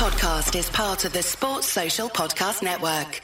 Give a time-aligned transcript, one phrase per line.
[0.00, 3.20] podcast is part of the Sports Social Podcast Network.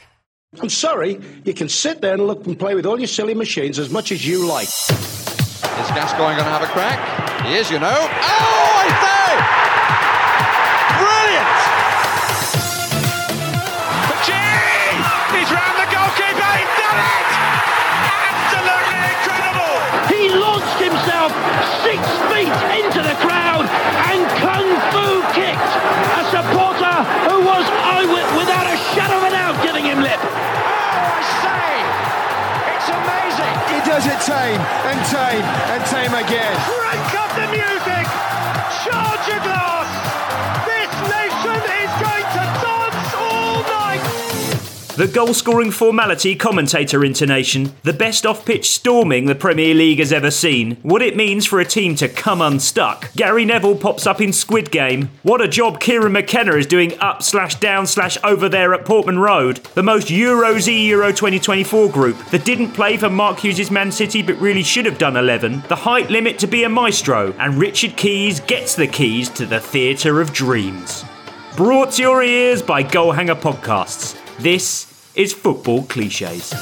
[0.61, 3.79] I'm sorry, you can sit there and look and play with all your silly machines
[3.79, 4.67] as much as you like.
[4.67, 7.47] Is Gascoigne going to have a crack?
[7.47, 7.97] He is, you know.
[7.97, 8.96] Oh,
[44.97, 50.11] The goal scoring formality commentator intonation, the best off pitch storming the Premier League has
[50.11, 53.13] ever seen, what it means for a team to come unstuck.
[53.13, 55.11] Gary Neville pops up in Squid Game.
[55.21, 59.19] What a job Kieran McKenna is doing up slash down slash over there at Portman
[59.19, 59.57] Road.
[59.75, 64.41] The most Euros-y Euro 2024 group that didn't play for Mark Hughes' Man City but
[64.41, 65.61] really should have done 11.
[65.67, 67.35] The height limit to be a maestro.
[67.37, 71.05] And Richard Keys gets the keys to the theatre of dreams.
[71.55, 74.19] Brought to your ears by Goalhanger Podcasts.
[74.39, 74.86] This
[75.17, 76.53] is Football Cliches.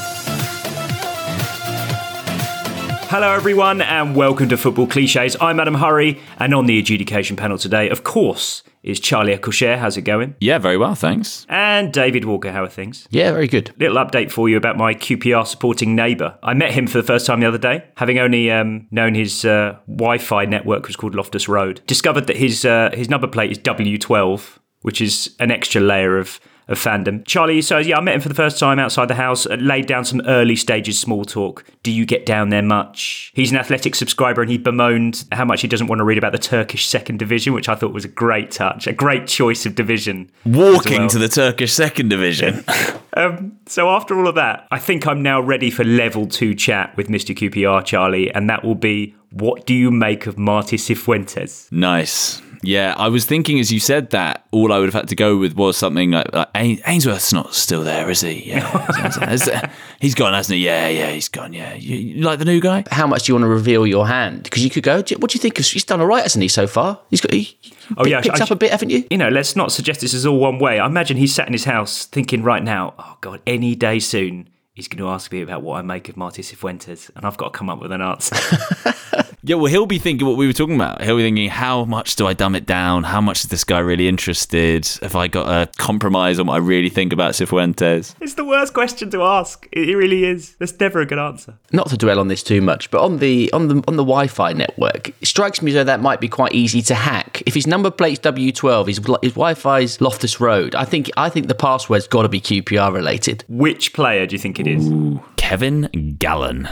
[3.09, 5.35] Hello, everyone, and welcome to Football Cliches.
[5.41, 9.77] I'm Adam Hurrey, and on the adjudication panel today, of course, is Charlie Eccleshare.
[9.77, 10.35] How's it going?
[10.39, 11.45] Yeah, very well, thanks.
[11.49, 12.53] And David Walker.
[12.53, 13.09] How are things?
[13.11, 13.73] Yeah, very good.
[13.77, 16.39] Little update for you about my QPR supporting neighbour.
[16.41, 19.43] I met him for the first time the other day, having only um, known his
[19.43, 21.81] uh, Wi-Fi network was called Loftus Road.
[21.87, 26.39] Discovered that his uh, his number plate is W12, which is an extra layer of
[26.67, 27.25] of fandom.
[27.25, 29.85] Charlie, so yeah, I met him for the first time outside the house, uh, laid
[29.85, 31.63] down some early stages small talk.
[31.83, 33.31] Do you get down there much?
[33.35, 36.31] He's an athletic subscriber and he bemoaned how much he doesn't want to read about
[36.31, 39.75] the Turkish second division, which I thought was a great touch, a great choice of
[39.75, 40.31] division.
[40.45, 41.09] Walking well.
[41.09, 42.63] to the Turkish second division.
[43.15, 46.95] Um, so after all of that, I think I'm now ready for level two chat
[46.97, 47.33] with Mr.
[47.33, 51.71] QPR, Charlie, and that will be what do you make of Marti Cifuentes?
[51.71, 52.41] nice.
[52.63, 55.37] Yeah, I was thinking as you said that, all I would have had to go
[55.37, 58.49] with was something like, like Ainsworth's not still there, is he?
[58.49, 59.51] Yeah, Is- is-
[59.99, 60.65] he's gone, hasn't he?
[60.65, 61.53] Yeah, yeah, he's gone.
[61.53, 62.83] Yeah, you, you like the new guy?
[62.89, 64.43] how much do you want to reveal your hand?
[64.43, 64.95] Because you could go.
[64.95, 65.57] What do you think?
[65.59, 66.99] He's done all right, hasn't he, so far?
[67.11, 67.33] He's got.
[67.33, 67.55] He,
[67.97, 69.05] Oh, yeah, picked I- up a bit, haven't you?
[69.11, 70.79] You know, let's not suggest this is all one way.
[70.79, 74.49] I imagine he's sat in his house thinking right now, oh God, any day soon
[74.73, 77.53] he's going to ask me about what I make of Marti Cifuentes, and I've got
[77.53, 78.35] to come up with an answer.
[79.47, 81.03] Yeah, well, he'll be thinking what we were talking about.
[81.03, 83.03] He'll be thinking, how much do I dumb it down?
[83.03, 84.87] How much is this guy really interested?
[85.03, 88.15] Have I got a compromise on what I really think about Cifuentes?
[88.19, 89.67] it's the worst question to ask.
[89.71, 90.55] It really is.
[90.55, 91.59] There's never a good answer.
[91.71, 94.53] Not to dwell on this too much, but on the on the on the Wi-Fi
[94.53, 97.43] network, it strikes me as though that might be quite easy to hack.
[97.45, 100.73] If his number plate's W12, his his Wi-Fi's Loftus Road.
[100.73, 103.43] I think I think the password's got to be QPR related.
[103.47, 104.89] Which player do you think it is?
[105.37, 106.67] Kevin Gallen.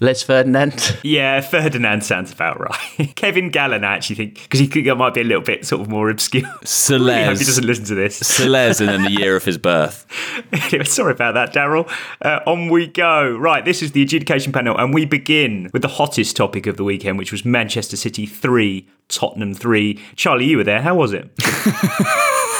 [0.00, 0.98] Les Ferdinand.
[1.02, 3.12] Yeah, Ferdinand sounds about right.
[3.16, 5.88] Kevin Gallen, I actually think, because he could, might be a little bit sort of
[5.88, 6.46] more obscure.
[6.46, 8.20] I hope he doesn't listen to this.
[8.22, 10.06] Celez and then the year of his birth.
[10.52, 11.90] Anyway, sorry about that, Daryl.
[12.22, 13.36] Uh, on we go.
[13.36, 16.84] Right, this is the adjudication panel, and we begin with the hottest topic of the
[16.84, 20.00] weekend, which was Manchester City 3, Tottenham 3.
[20.16, 20.82] Charlie, you were there.
[20.82, 21.30] How was it?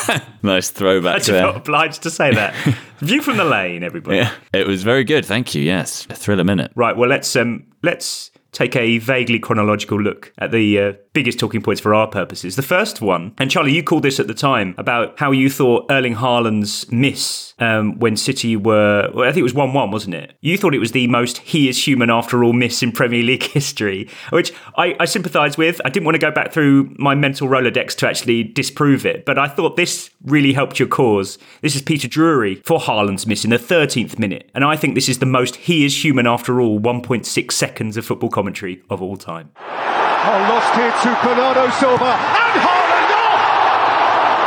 [0.42, 2.54] Nice throwback I to felt obliged to say that.
[3.00, 4.18] View from the lane, everybody.
[4.18, 5.24] Yeah, it was very good.
[5.24, 5.62] Thank you.
[5.62, 6.72] Yes, a thriller minute.
[6.74, 11.60] Right, well, let's um, let's take a vaguely chronological look at the uh, biggest talking
[11.60, 12.56] points for our purposes.
[12.56, 15.86] The first one, and Charlie, you called this at the time about how you thought
[15.90, 20.14] Erling Haaland's miss um, when City were, well, I think it was 1 1, wasn't
[20.14, 20.36] it?
[20.40, 23.42] You thought it was the most he is human after all miss in Premier League
[23.58, 25.80] history, which I, I sympathise with.
[25.84, 29.38] I didn't want to go back through my mental Rolodex to actually disprove it, but
[29.38, 31.38] I thought this really helped your cause.
[31.62, 35.08] This is Peter Drury for Haaland's miss in the 13th minute, and I think this
[35.08, 39.16] is the most he is human after all 1.6 seconds of football commentary of all
[39.16, 39.50] time.
[39.58, 43.10] Oh, lost here to Bernardo Silva and Haaland.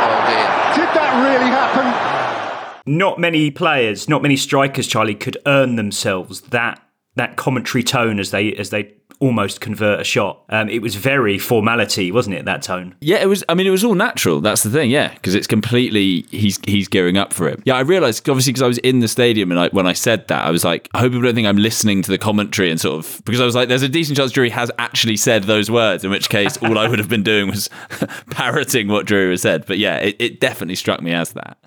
[0.00, 0.16] Oh!
[0.28, 0.86] dear.
[0.86, 2.86] Did that really happen?
[2.86, 6.80] Not many players, not many strikers, Charlie, could earn themselves that
[7.16, 10.42] that commentary tone as they as they almost convert a shot.
[10.48, 12.44] Um, it was very formality, wasn't it?
[12.44, 12.96] That tone.
[13.00, 13.44] Yeah, it was.
[13.48, 14.40] I mean, it was all natural.
[14.40, 14.90] That's the thing.
[14.90, 16.26] Yeah, because it's completely.
[16.30, 17.60] He's he's gearing up for it.
[17.64, 20.26] Yeah, I realized obviously because I was in the stadium and I, when I said
[20.28, 22.80] that, I was like, I hope people don't think I'm listening to the commentary and
[22.80, 25.70] sort of because I was like, there's a decent chance Drew has actually said those
[25.70, 26.04] words.
[26.04, 27.70] In which case, all I would have been doing was
[28.30, 29.64] parroting what Drew has said.
[29.66, 31.58] But yeah, it, it definitely struck me as that.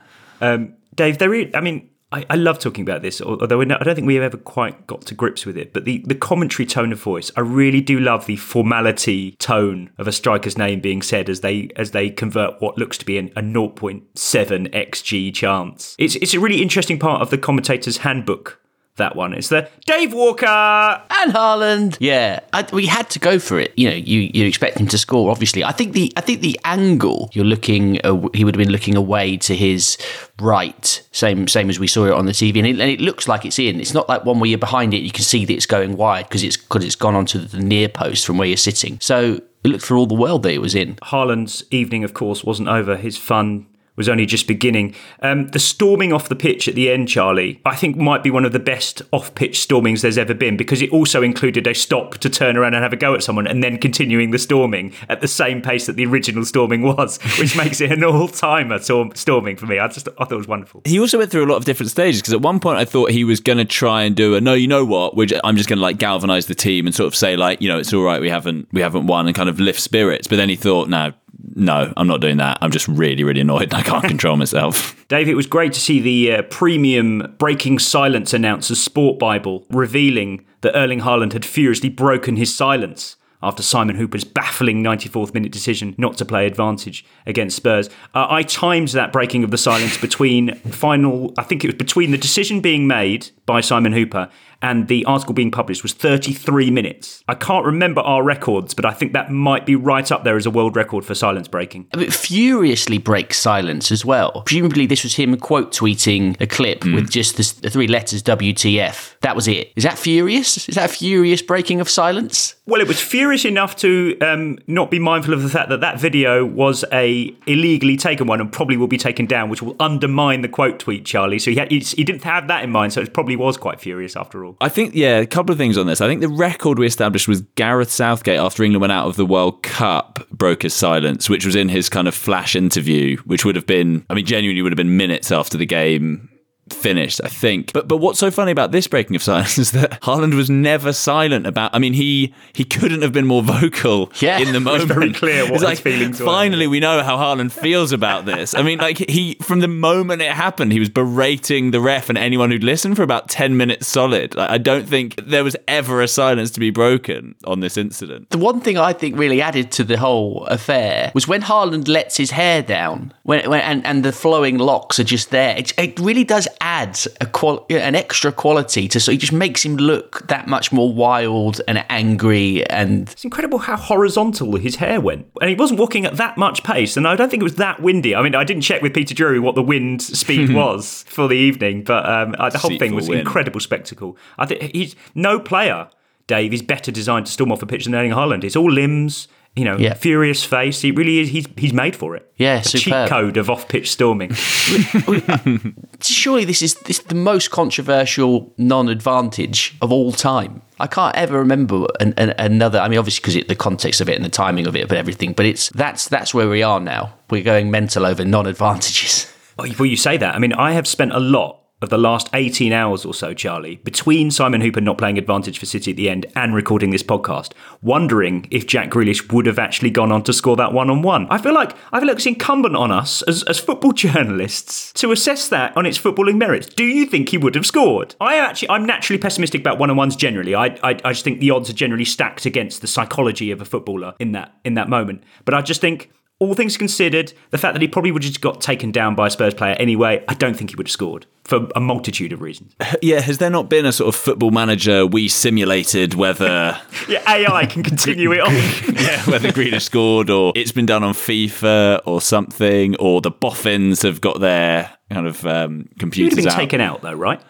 [0.42, 1.34] Um, Dave, there.
[1.34, 4.24] Is, I mean, I, I love talking about this, although I don't think we have
[4.24, 5.74] ever quite got to grips with it.
[5.74, 10.08] But the, the commentary tone of voice, I really do love the formality tone of
[10.08, 13.34] a striker's name being said as they as they convert what looks to be an,
[13.36, 15.96] a 0.7 xg chance.
[16.00, 18.62] It's it's a really interesting part of the commentator's handbook
[18.98, 19.34] that one.
[19.34, 21.98] It's the Dave Walker and Haaland.
[22.00, 23.74] Yeah, I, we had to go for it.
[23.78, 25.32] You know, you you expect him to score.
[25.32, 28.72] Obviously, I think the I think the angle you're looking, uh, he would have been
[28.72, 29.98] looking away to his
[30.40, 33.28] right, same same as we saw it on the TV, and it, and it looks
[33.28, 33.80] like it's in.
[33.80, 36.28] It's not like one where you're behind it, you can see that it's going wide
[36.28, 39.00] because it's because it's gone onto the near post from where you're sitting.
[39.02, 40.96] So it looked for all the world that it was in.
[40.98, 42.96] Haaland's evening, of course, wasn't over.
[42.96, 44.94] His fun was only just beginning.
[45.22, 48.46] Um, the storming off the pitch at the end, Charlie, I think might be one
[48.46, 52.18] of the best off pitch stormings there's ever been because it also included a stop
[52.20, 55.22] to turn around and have a go at someone and then continuing the storming at
[55.22, 59.56] the same pace that the original storming was, which makes it an all timer storming
[59.56, 59.80] for me.
[59.80, 60.82] I just I thought it was wonderful.
[60.86, 63.12] He also went through a lot of different stages because at one point I thought
[63.12, 65.70] he was going to try and do a no, you know what, which I'm just
[65.70, 68.04] going to like galvanize the team and sort of say like, you know, it's all
[68.04, 70.28] right, we haven't we haven't won and kind of lift spirits.
[70.28, 71.14] But then he thought, no,
[71.54, 72.58] no, I'm not doing that.
[72.62, 73.74] I'm just really, really annoyed.
[73.74, 75.06] I can't control myself.
[75.08, 80.46] Dave, it was great to see the uh, premium breaking silence announcer Sport Bible revealing
[80.62, 85.94] that Erling Haaland had furiously broken his silence after Simon Hooper's baffling 94th minute decision
[86.00, 87.90] not to play advantage against Spurs.
[88.16, 92.12] Uh, I timed that breaking of the silence between final, I think it was between
[92.12, 94.30] the decision being made by Simon Hooper
[94.66, 97.24] and the article being published was 33 minutes.
[97.28, 100.46] I can't remember our records, but I think that might be right up there as
[100.46, 101.88] a world record for silence breaking.
[101.92, 104.42] But furiously breaks silence as well.
[104.46, 106.96] Presumably, this was him quote tweeting a clip mm.
[106.96, 109.20] with just the, the three letters WTF.
[109.22, 109.72] That was it.
[109.76, 110.68] Is that furious?
[110.68, 112.56] Is that a furious breaking of silence?
[112.66, 116.00] Well, it was furious enough to um, not be mindful of the fact that that
[116.00, 120.42] video was a illegally taken one and probably will be taken down, which will undermine
[120.42, 121.38] the quote tweet, Charlie.
[121.38, 123.80] So he, had, he, he didn't have that in mind, so it's probably was quite
[123.80, 124.58] furious after all.
[124.62, 126.02] I think, yeah, a couple of things on this.
[126.02, 129.26] I think the record we established was Gareth Southgate after England went out of the
[129.26, 133.56] World Cup broke his silence, which was in his kind of flash interview, which would
[133.56, 136.30] have been, I mean, genuinely would have been minutes after the game
[136.70, 137.74] finished, I think.
[137.74, 140.94] But but what's so funny about this breaking of silence is that Haaland was never
[140.94, 141.74] silent about.
[141.74, 144.84] I mean, he he couldn't have been more vocal yeah, in the moment.
[144.84, 146.26] It was very clear what like, feelings were.
[146.26, 148.56] Finally, we know how Haaland feels about this.
[148.56, 152.18] I mean, like he from the moment it happened, he was berating the ref and
[152.18, 154.36] anyone who'd listened for about ten minutes solid.
[154.36, 158.30] Like, I don't think there was ever a silence to be broken on this incident.
[158.30, 162.18] The one thing I think really added to the whole affair was when Haaland lets
[162.18, 165.56] his hair down, when, when and and the flowing locks are just there.
[165.58, 169.64] It, it really does adds a qual- an extra quality to so he just makes
[169.64, 175.00] him look that much more wild and angry and it's incredible how horizontal his hair
[175.00, 175.28] went.
[175.42, 177.82] And he wasn't walking at that much pace and I don't think it was that
[177.82, 178.16] windy.
[178.16, 181.36] I mean I didn't check with Peter Drury what the wind speed was for the
[181.36, 184.18] evening but um, uh, the whole thing was incredible spectacle.
[184.38, 185.90] I think he's no player
[186.28, 188.44] Dave is better designed to storm off a pitch than Erling Haaland.
[188.44, 189.94] It's all limbs you know, yeah.
[189.94, 190.82] furious face.
[190.82, 191.30] He really is.
[191.30, 192.30] He's he's made for it.
[192.36, 194.34] Yeah, a cheat code of off-pitch storming.
[196.02, 200.62] Surely this is this is the most controversial non-advantage of all time.
[200.78, 202.80] I can't ever remember an, an, another.
[202.80, 205.32] I mean, obviously because the context of it and the timing of it, but everything.
[205.32, 207.14] But it's that's that's where we are now.
[207.30, 209.32] We're going mental over non-advantages.
[209.58, 210.36] Well, you say that.
[210.36, 213.78] I mean, I have spent a lot of the last 18 hours or so, Charlie,
[213.78, 217.52] between Simon Hooper not playing advantage for City at the end and recording this podcast,
[217.84, 221.28] wondering if Jack Grealish would have actually gone on to score that one on one.
[221.30, 225.12] I feel like I feel like it's incumbent on us as, as football journalists to
[225.12, 226.66] assess that on its footballing merits.
[226.66, 228.16] Do you think he would have scored?
[228.20, 230.56] I actually I'm naturally pessimistic about one on ones generally.
[230.56, 233.66] I, I I just think the odds are generally stacked against the psychology of a
[233.66, 235.24] footballer in that in that moment.
[235.46, 238.42] But I just think all things considered, the fact that he probably would have just
[238.42, 241.26] got taken down by a Spurs player anyway, I don't think he would have scored
[241.46, 242.76] for a multitude of reasons.
[243.02, 247.66] Yeah, has there not been a sort of football manager we simulated whether yeah AI
[247.66, 248.54] can continue it on?
[248.96, 254.02] yeah, whether Grealish scored or it's been done on FIFA or something, or the boffins
[254.02, 256.60] have got their kind of um, computers You'd have been out.
[256.60, 257.42] taken out though, right?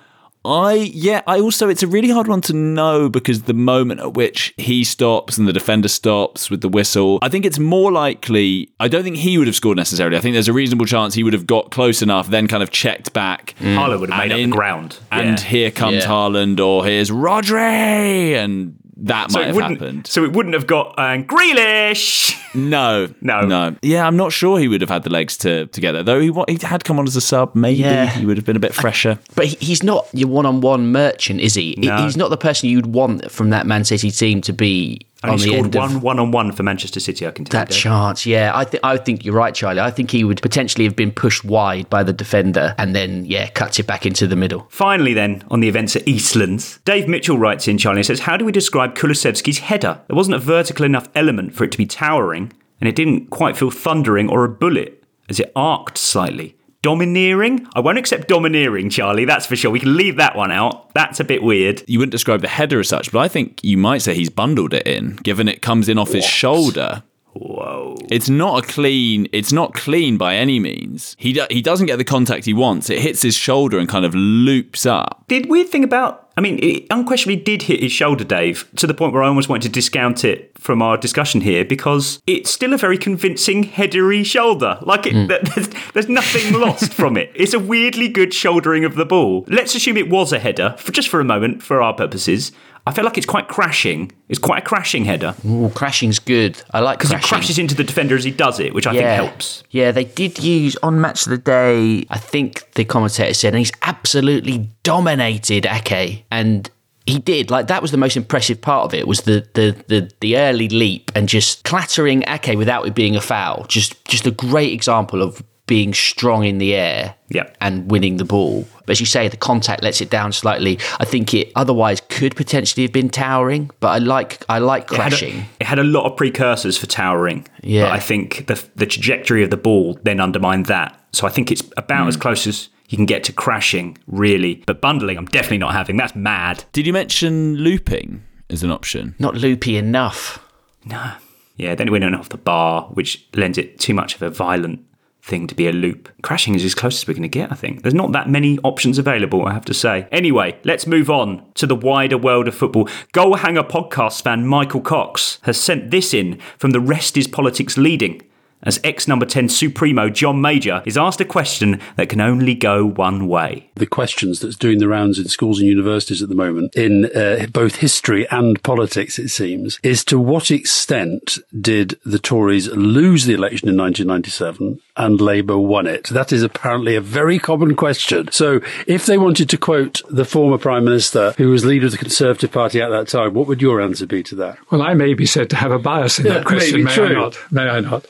[0.46, 4.14] I yeah, I also it's a really hard one to know because the moment at
[4.14, 8.70] which he stops and the defender stops with the whistle, I think it's more likely.
[8.80, 10.18] I don't think he would have scored necessarily.
[10.18, 12.72] I think there's a reasonable chance he would have got close enough, then kind of
[12.72, 13.56] checked back.
[13.60, 13.76] Mm.
[13.76, 15.46] Haaland would have made in, up the ground, and yeah.
[15.46, 16.10] here comes yeah.
[16.10, 19.80] Haaland or here's Rodri, and that so might have happened.
[19.80, 20.08] happened.
[20.08, 22.42] So it wouldn't have got um, Grealish.
[22.56, 23.42] No, No.
[23.42, 23.76] no.
[23.82, 26.04] Yeah, I'm not sure he would have had the legs to to get there.
[26.04, 28.08] Though he he had come on as a sub, maybe Yeah.
[28.10, 29.20] he would have been a bit fresher.
[29.36, 31.76] But he's not your one-on-one merchant, is he?
[31.80, 31.98] He- No.
[31.98, 35.46] He's not the person you'd want from that Man City team to be on Only
[35.46, 37.26] the scored one one-on-one for Manchester City.
[37.26, 37.82] I can tell that you.
[37.82, 38.26] Chance.
[38.28, 39.80] Yeah, I think I think you're right, Charlie.
[39.80, 43.48] I think he would potentially have been pushed wide by the defender and then yeah,
[43.50, 44.68] cuts it back into the middle.
[44.70, 48.38] Finally, then, on the events at Eastlands, Dave Mitchell writes in Charlie and says, How
[48.38, 50.00] do we describe Kulusevski's header?
[50.08, 52.45] There wasn't a vertical enough element for it to be towering,
[52.86, 56.56] and it didn't quite feel thundering or a bullet, as it arced slightly.
[56.84, 57.68] Domineering?
[57.74, 59.72] I won't accept domineering, Charlie, that's for sure.
[59.72, 60.94] We can leave that one out.
[60.94, 61.82] That's a bit weird.
[61.88, 64.76] You wouldn't describe the header as such, but I think you might say he's bundled
[64.76, 67.02] it in, given it comes in off his shoulder.
[67.36, 67.98] Whoa.
[68.10, 69.28] It's not a clean.
[69.32, 71.16] It's not clean by any means.
[71.20, 72.90] He do, he doesn't get the contact he wants.
[72.90, 75.26] It hits his shoulder and kind of loops up.
[75.28, 78.94] Did weird thing about I mean, it unquestionably did hit his shoulder, Dave, to the
[78.94, 82.74] point where I almost wanted to discount it from our discussion here because it's still
[82.74, 84.78] a very convincing headery shoulder.
[84.82, 85.28] Like, it, hmm.
[85.28, 87.32] there's, there's nothing lost from it.
[87.36, 89.46] It's a weirdly good shouldering of the ball.
[89.48, 92.52] Let's assume it was a header, for just for a moment, for our purposes.
[92.88, 94.12] I feel like it's quite crashing.
[94.30, 96.62] It's quite a crashing header Ooh, crashing's good.
[96.72, 99.08] I like because he crashes into the defender as he does it, which I think
[99.08, 99.64] helps.
[99.72, 102.06] Yeah, they did use on Match of the Day.
[102.10, 106.70] I think the commentator said, and he's absolutely dominated Ake, and
[107.06, 107.50] he did.
[107.50, 110.70] Like that was the most impressive part of it was the the the, the early
[110.70, 113.66] leap and just clattering Ake without it being a foul.
[113.68, 117.50] Just just a great example of being strong in the air Yeah.
[117.60, 118.68] and winning the ball.
[118.86, 120.78] But as you say, the contact lets it down slightly.
[121.00, 124.98] I think it otherwise could potentially have been towering, but I like I like It
[124.98, 125.46] had, a, crashing.
[125.60, 127.48] it had a lot of precursors for towering.
[127.64, 127.84] Yeah.
[127.86, 131.00] But I think the, the trajectory of the ball then undermined that.
[131.14, 132.10] So I think it's about Hmm.
[132.10, 134.64] as close as you can get to crashing, really.
[134.68, 135.98] But bundling, I'm definitely not having.
[135.98, 136.64] That's mad.
[136.74, 139.16] Did you mention looping as an option?
[139.18, 140.40] Not loopy enough.
[140.86, 141.14] No.
[141.58, 144.82] Yeah, then it went off the bar, which lends it too much of a violent
[145.26, 146.08] thing to be a loop.
[146.22, 147.82] Crashing is as close as we're going to get, I think.
[147.82, 150.08] There's not that many options available, I have to say.
[150.12, 152.86] Anyway, let's move on to the wider world of football.
[153.12, 158.22] Goalhanger podcast fan Michael Cox has sent this in from the Rest is Politics leading.
[158.64, 162.84] As ex number 10 Supremo John Major is asked a question that can only go
[162.86, 163.70] one way.
[163.76, 167.46] the questions that's doing the rounds in schools and universities at the moment in uh,
[167.52, 173.34] both history and politics, it seems, is to what extent did the Tories lose the
[173.34, 176.06] election in 1997 and Labour won it?
[176.10, 178.32] That is apparently a very common question.
[178.32, 181.98] So if they wanted to quote the former Prime Minister who was leader of the
[181.98, 184.58] Conservative Party at that time, what would your answer be to that?
[184.72, 186.84] Well, I may be said to have a bias in Yeah, that question.
[186.86, 187.38] maybe, May I not?
[187.52, 188.06] May I not?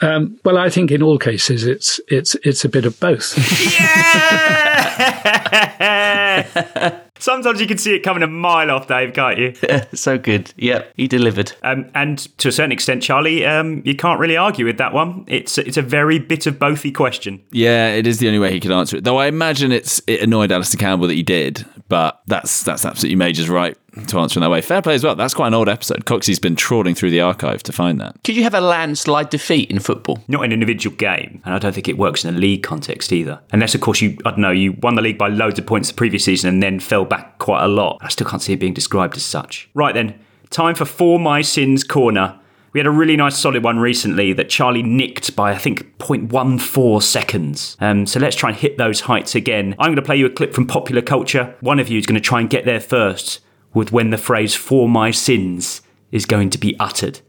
[0.00, 3.32] Um, well, I think in all cases it's it's it's a bit of both.
[7.22, 9.54] Sometimes you can see it coming a mile off, Dave, can't you?
[9.94, 10.52] so good.
[10.56, 11.52] Yep, he delivered.
[11.62, 15.24] Um, and to a certain extent, Charlie, um, you can't really argue with that one.
[15.28, 17.40] It's it's a very bit of bothy question.
[17.52, 19.04] Yeah, it is the only way he could answer it.
[19.04, 23.16] Though I imagine it's it annoyed Alastair Campbell that he did, but that's that's absolutely
[23.16, 24.62] Major's right to answer in that way.
[24.62, 25.14] Fair play as well.
[25.14, 26.06] That's quite an old episode.
[26.06, 28.16] Coxie's been trawling through the archive to find that.
[28.24, 30.18] Could you have a landslide defeat in football?
[30.26, 33.12] Not in an individual game, and I don't think it works in a league context
[33.12, 33.42] either.
[33.52, 35.90] Unless, of course, you I don't know you won the league by loads of points
[35.90, 37.98] the previous season and then fell back quite a lot.
[38.00, 39.68] I still can't see it being described as such.
[39.74, 40.18] Right then,
[40.48, 42.40] time for For My Sins corner.
[42.72, 47.02] We had a really nice solid one recently that Charlie nicked by I think 0.14
[47.02, 47.76] seconds.
[47.80, 49.74] Um, so let's try and hit those heights again.
[49.78, 51.54] I'm going to play you a clip from popular culture.
[51.60, 53.40] One of you is going to try and get there first
[53.74, 57.20] with when the phrase "For My Sins" is going to be uttered.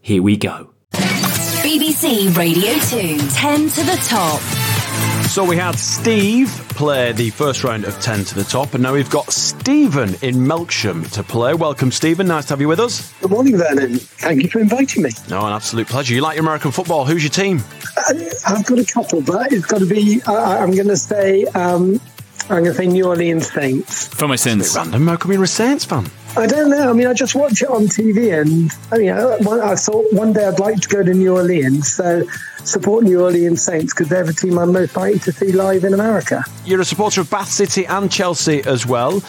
[0.00, 0.72] Here we go.
[0.92, 4.55] BBC Radio 2, 10 to the top.
[5.28, 8.94] So we had Steve play the first round of 10 to the top, and now
[8.94, 11.52] we've got Stephen in Melksham to play.
[11.52, 12.28] Welcome, Stephen.
[12.28, 13.12] Nice to have you with us.
[13.20, 13.96] Good morning, Vernon.
[13.98, 15.10] Thank you for inviting me.
[15.28, 16.14] No, an absolute pleasure.
[16.14, 17.04] You like your American football?
[17.04, 17.62] Who's your team?
[17.98, 20.22] I, I've got a couple, but it's got to be.
[20.26, 21.44] I I'm going to say.
[21.46, 22.00] Um,
[22.48, 24.06] I'm going to say New Orleans Saints.
[24.06, 24.76] For my sins.
[24.76, 25.06] Random.
[25.08, 26.06] How come you're a Saints fan?
[26.36, 26.90] I don't know.
[26.90, 30.32] I mean, I just watch it on TV, and I mean, I, I thought one
[30.32, 32.22] day I'd like to go to New Orleans, so
[32.62, 35.94] support New Orleans Saints because they're the team I'm most likely to see live in
[35.94, 36.44] America.
[36.64, 39.22] You're a supporter of Bath City and Chelsea as well.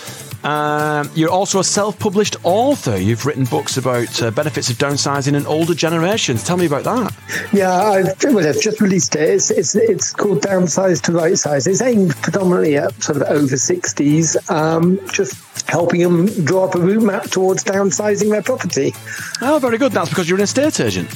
[0.48, 2.96] Um, you're also a self-published author.
[2.98, 6.42] You've written books about uh, benefits of downsizing in older generations.
[6.46, 7.13] Tell me about that.
[7.51, 9.30] Yeah, I've, well, I've just released it.
[9.30, 11.68] It's, it's, it's called Downsize to Right Size.
[11.68, 15.36] It's aimed predominantly at sort of over 60s, um, just
[15.70, 18.94] helping them draw up a route map towards downsizing their property.
[19.42, 19.92] Oh, very good.
[19.92, 21.10] That's because you're an estate agent.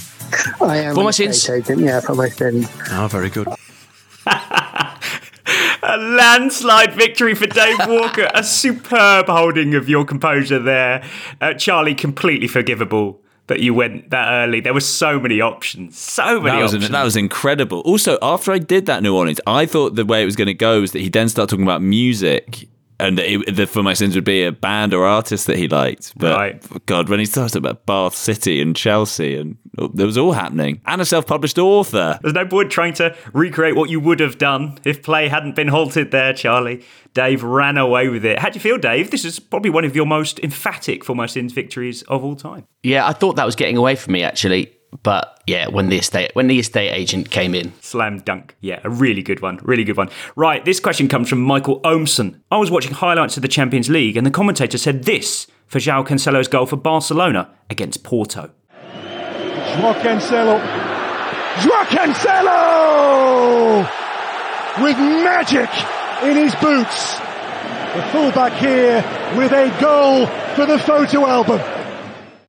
[0.61, 1.49] I am For my sins.
[1.49, 2.67] agent, yeah, for my sins.
[2.91, 3.47] Oh, very good.
[5.91, 8.29] A landslide victory for Dave Walker.
[8.33, 11.03] a superb holding of your composure there.
[11.41, 14.61] Uh, Charlie, completely forgivable that you went that early.
[14.61, 16.91] There were so many options, so many that was, options.
[16.91, 17.81] that was incredible.
[17.81, 20.53] Also, after I did that New Orleans, I thought the way it was going to
[20.53, 22.69] go was that he'd then start talking about music.
[23.01, 26.13] And it, the For My Sins would be a band or artist that he liked.
[26.17, 26.85] But Right.
[26.85, 30.81] God, when he started about Bath City and Chelsea, and oh, there was all happening.
[30.85, 32.19] And a self published author.
[32.21, 35.67] There's no point trying to recreate what you would have done if play hadn't been
[35.69, 36.83] halted there, Charlie.
[37.13, 38.39] Dave ran away with it.
[38.39, 39.11] How do you feel, Dave?
[39.11, 42.65] This is probably one of your most emphatic For My Sins victories of all time.
[42.83, 44.71] Yeah, I thought that was getting away from me actually,
[45.03, 48.55] but yeah, when the estate when the estate agent came in, Slam dunk.
[48.59, 49.59] Yeah, a really good one.
[49.63, 50.09] Really good one.
[50.35, 52.39] Right, this question comes from Michael Ohmson.
[52.51, 56.05] I was watching highlights of the Champions League and the commentator said this for João
[56.05, 58.51] Cancelo's goal for Barcelona against Porto.
[58.91, 60.59] Joao Cancelo.
[61.61, 63.89] Joao Cancelo!
[64.83, 65.69] With magic
[66.23, 67.15] in his boots.
[67.95, 69.03] The fullback here
[69.37, 71.59] with a goal for the photo album.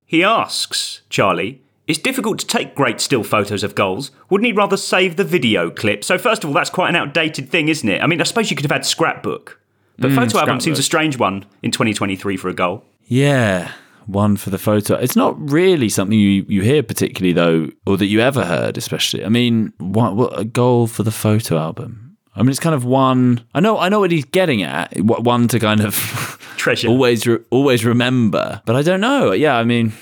[0.04, 4.10] He asks, Charlie, it's difficult to take great still photos of goals.
[4.30, 6.04] Wouldn't he rather save the video clip?
[6.04, 8.02] So, first of all, that's quite an outdated thing, isn't it?
[8.02, 9.58] I mean, I suppose you could have had scrapbook.
[9.98, 12.84] But Mm, photo album seems a strange one in 2023 for a goal.
[13.06, 13.72] Yeah,
[14.06, 14.94] one for the photo.
[14.94, 19.24] It's not really something you, you hear particularly though, or that you ever heard, especially.
[19.24, 22.16] I mean, what, what a goal for the photo album.
[22.34, 23.44] I mean, it's kind of one.
[23.54, 24.98] I know, I know what he's getting at.
[24.98, 25.94] One to kind of
[26.56, 28.62] treasure, always, re- always remember.
[28.64, 29.32] But I don't know.
[29.32, 29.92] Yeah, I mean,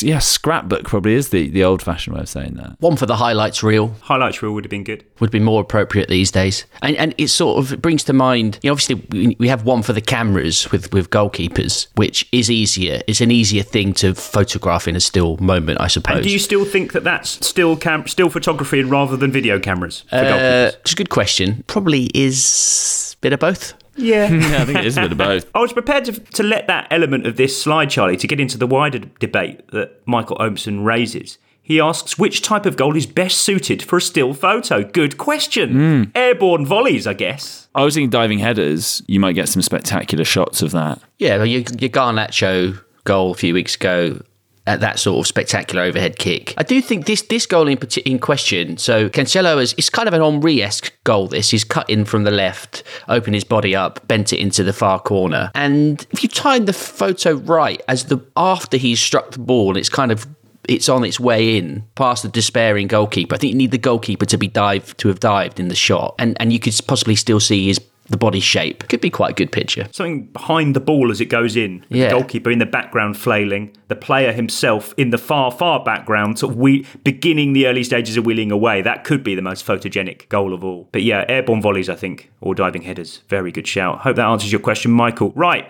[0.00, 2.76] yeah, scrapbook probably is the, the old fashioned way of saying that.
[2.80, 5.04] one for the highlights reel Highlights reel would have been good.
[5.20, 6.64] would be more appropriate these days.
[6.82, 9.82] And and it sort of brings to mind, you know, obviously we- we have one
[9.82, 13.00] for the cameras with with goalkeepers, which is easier.
[13.06, 16.16] It's an easier thing to photograph in a still moment, I suppose.
[16.16, 20.04] And do you still think that that's still cam- still photography rather than video cameras
[20.10, 20.76] for uh, goalkeepers?
[20.80, 21.64] it's a good question.
[21.66, 23.74] Probably is a bit of both.
[23.96, 24.28] Yeah.
[24.30, 25.50] yeah, I think it is a bit of both.
[25.54, 28.58] I was prepared to, to let that element of this slide, Charlie, to get into
[28.58, 31.38] the wider debate that Michael Ohmson raises.
[31.62, 34.84] He asks which type of goal is best suited for a still photo.
[34.84, 35.72] Good question.
[35.72, 36.02] Hmm.
[36.14, 37.68] Airborne volleys, I guess.
[37.74, 39.02] I was thinking diving headers.
[39.08, 41.00] You might get some spectacular shots of that.
[41.18, 44.20] Yeah, your, your Garnacho goal a few weeks ago
[44.66, 46.54] at that sort of spectacular overhead kick.
[46.56, 48.76] I do think this this goal in in question.
[48.76, 51.28] So Cancelo is it's kind of an Henri esque goal.
[51.28, 54.72] This he's cut in from the left, opened his body up, bent it into the
[54.72, 59.38] far corner, and if you timed the photo right, as the after he's struck the
[59.38, 60.26] ball, it's kind of
[60.68, 63.34] it's on its way in past the despairing goalkeeper.
[63.34, 66.14] I think you need the goalkeeper to be dived to have dived in the shot,
[66.18, 68.88] and and you could possibly still see his the body shape.
[68.88, 69.88] Could be quite a good picture.
[69.92, 71.84] Something behind the ball as it goes in.
[71.88, 72.08] Yeah.
[72.08, 76.52] The goalkeeper in the background flailing, the player himself in the far, far background, sort
[76.52, 78.82] of we- beginning the early stages of wheeling away.
[78.82, 80.88] That could be the most photogenic goal of all.
[80.92, 83.22] But yeah, airborne volleys, I think, or diving headers.
[83.28, 84.00] Very good shout.
[84.00, 85.32] Hope that answers your question, Michael.
[85.34, 85.66] Right.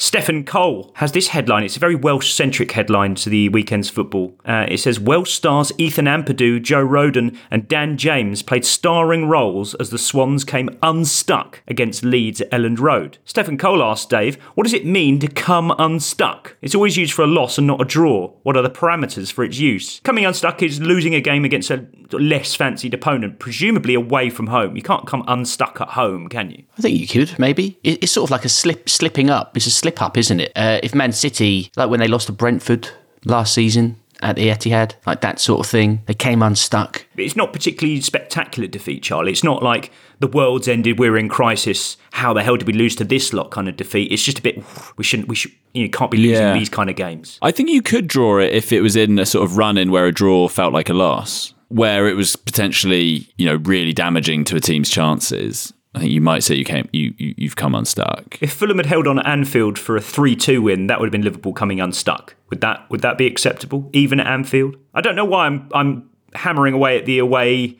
[0.00, 1.62] Stephen Cole has this headline.
[1.62, 4.34] It's a very Welsh centric headline to the weekend's football.
[4.46, 9.74] Uh, it says Welsh stars Ethan Ampadu, Joe Rodon, and Dan James played starring roles
[9.74, 13.18] as the Swans came unstuck against Leeds at Elland Road.
[13.26, 16.56] Stephen Cole asked Dave, What does it mean to come unstuck?
[16.62, 18.28] It's always used for a loss and not a draw.
[18.42, 20.00] What are the parameters for its use?
[20.00, 24.76] Coming unstuck is losing a game against a less fancied opponent, presumably away from home.
[24.76, 26.64] You can't come unstuck at home, can you?
[26.78, 27.78] I think you could maybe.
[27.84, 29.54] It's sort of like a slip, slipping up.
[29.58, 30.52] It's a slip up, isn't it?
[30.56, 32.88] Uh, if Man City, like when they lost to Brentford
[33.24, 37.06] last season at the Etihad, like that sort of thing, they came unstuck.
[37.16, 39.32] It's not particularly spectacular defeat, Charlie.
[39.32, 41.96] It's not like the world's ended, we're in crisis.
[42.10, 44.12] How the hell did we lose to this lot kind of defeat?
[44.12, 44.62] It's just a bit.
[44.98, 45.28] We shouldn't.
[45.28, 45.52] We should.
[45.72, 46.52] You know, can't be losing Yeah.
[46.52, 47.38] these kind of games.
[47.40, 49.90] I think you could draw it if it was in a sort of run in
[49.90, 54.44] where a draw felt like a loss, where it was potentially, you know, really damaging
[54.46, 55.72] to a team's chances.
[55.94, 58.38] I think you might say you came you, you you've come unstuck.
[58.40, 61.22] If Fulham had held on at Anfield for a three-two win, that would have been
[61.22, 62.36] Liverpool coming unstuck.
[62.48, 64.76] Would that would that be acceptable, even at Anfield?
[64.94, 67.76] I don't know why I'm I'm hammering away at the away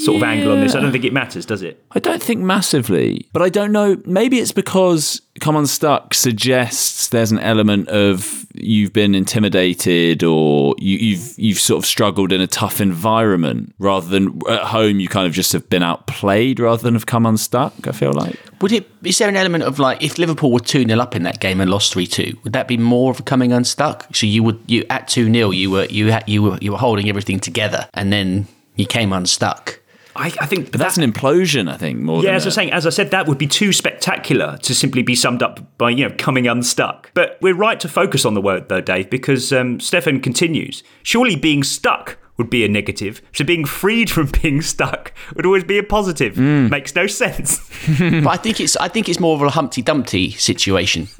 [0.00, 0.74] sort of angle on this.
[0.74, 1.82] I don't think it matters, does it?
[1.92, 4.00] I don't think massively, but I don't know.
[4.04, 10.96] Maybe it's because come unstuck suggests there's an element of you've been intimidated or you,
[10.98, 15.26] you've you've sort of struggled in a tough environment rather than at home you kind
[15.26, 17.86] of just have been outplayed rather than have come unstuck.
[17.86, 18.38] I feel like.
[18.60, 18.90] Would it?
[19.04, 21.60] Is there an element of like if Liverpool were two 0 up in that game
[21.60, 22.36] and lost three two?
[22.44, 24.14] Would that be more of a coming unstuck?
[24.14, 26.78] So you would you at two 0 you were you had you were you were
[26.78, 29.79] holding everything together and then you came unstuck.
[30.16, 31.70] I, I think, but that's an implosion.
[31.70, 32.22] I think more.
[32.22, 34.74] Yeah, than as I was saying, as I said, that would be too spectacular to
[34.74, 37.10] simply be summed up by you know coming unstuck.
[37.14, 40.82] But we're right to focus on the word though, Dave, because um, Stefan continues.
[41.02, 45.64] Surely being stuck would be a negative, so being freed from being stuck would always
[45.64, 46.38] be a positive.
[46.38, 47.58] Makes no sense.
[47.98, 51.08] but I think it's I think it's more of a Humpty Dumpty situation.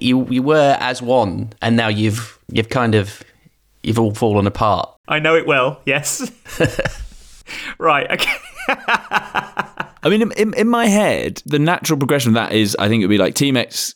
[0.00, 3.20] You you were as one, and now you've you've kind of
[3.82, 4.88] you've all fallen apart.
[5.08, 5.80] I know it well.
[5.86, 6.30] Yes.
[7.78, 8.10] right.
[8.10, 8.32] Okay.
[8.68, 13.06] I mean, in, in my head, the natural progression of that is I think it
[13.06, 13.94] would be like Team X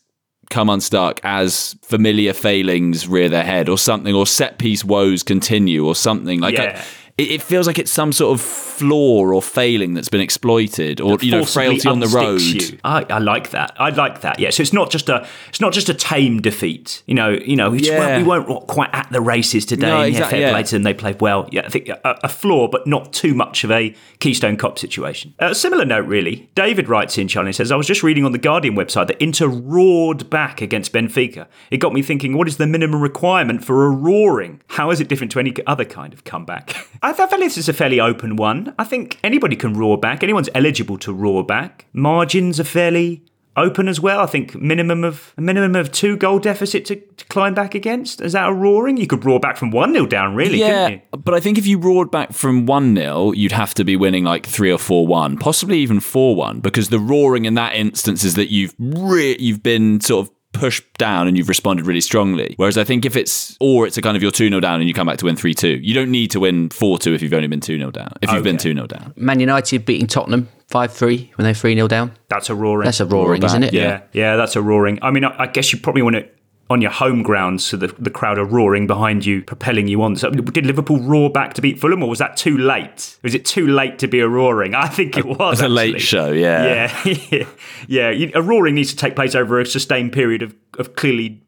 [0.50, 5.86] come unstuck as familiar failings rear their head or something, or set piece woes continue
[5.86, 6.40] or something.
[6.40, 6.78] Like, Yeah.
[6.78, 6.84] I-
[7.30, 11.30] it, feels like it's some sort of flaw or failing that's been exploited or, you
[11.30, 12.40] know, frailty on the road.
[12.40, 12.78] you.
[12.84, 13.72] I, I like that.
[13.78, 14.38] I like that.
[14.38, 14.50] Yeah.
[14.50, 17.02] So it's not just a it's not just a tame defeat.
[17.06, 17.30] You know.
[17.30, 17.72] You know.
[17.72, 19.86] It's, well, we weren't quite at the races today.
[19.86, 20.62] No, and exactly, Yeah, yeah.
[20.62, 20.78] play.
[20.78, 21.48] They played well.
[21.52, 21.62] Yeah.
[21.64, 25.34] I think a, a flaw, but not too much of a Keystone Cop situation.
[25.38, 26.50] A similar note, really.
[26.54, 29.20] David writes in Charlie and says, "I was just reading on the Guardian website that
[29.22, 31.46] Inter roared back against Benfica.
[31.70, 34.60] It got me thinking, what is the minimum requirement for a roaring?
[34.68, 36.88] How is it different to any other kind of comeback?
[37.18, 38.74] I, I feel this is a fairly open one.
[38.78, 40.22] I think anybody can roar back.
[40.22, 41.86] Anyone's eligible to roar back.
[41.92, 43.24] Margins are fairly
[43.56, 44.20] open as well.
[44.20, 48.20] I think minimum of a minimum of two goal deficit to, to climb back against.
[48.20, 48.96] Is that a roaring?
[48.96, 51.18] You could roar back from one 0 down, really, yeah, couldn't you?
[51.18, 54.24] but I think if you roared back from 1 0, you'd have to be winning
[54.24, 58.24] like 3 or 4 1, possibly even 4 1, because the roaring in that instance
[58.24, 62.54] is that you've re- you've been sort of pushed down and you've responded really strongly.
[62.56, 64.88] Whereas I think if it's, or it's a kind of you're 2 0 down and
[64.88, 67.22] you come back to win 3 2, you don't need to win 4 2 if
[67.22, 69.12] you've only been 2 0 down, if you've been 2 0 down.
[69.16, 72.12] Man United beating Tottenham five three when they're three 0 down.
[72.28, 72.86] That's a roaring.
[72.86, 73.74] That's a roaring, Roar isn't it?
[73.74, 74.98] Yeah, yeah, that's a roaring.
[75.02, 76.36] I mean, I, I guess you probably want it
[76.72, 80.16] on your home ground, so the, the crowd are roaring behind you, propelling you on.
[80.16, 83.18] So did Liverpool roar back to beat Fulham, or was that too late?
[83.22, 84.74] Was it too late to be a roaring?
[84.74, 85.60] I think it was.
[85.60, 87.02] It's a late show, yeah.
[87.04, 87.46] Yeah,
[87.86, 88.30] yeah.
[88.34, 91.42] A roaring needs to take place over a sustained period of, of clearly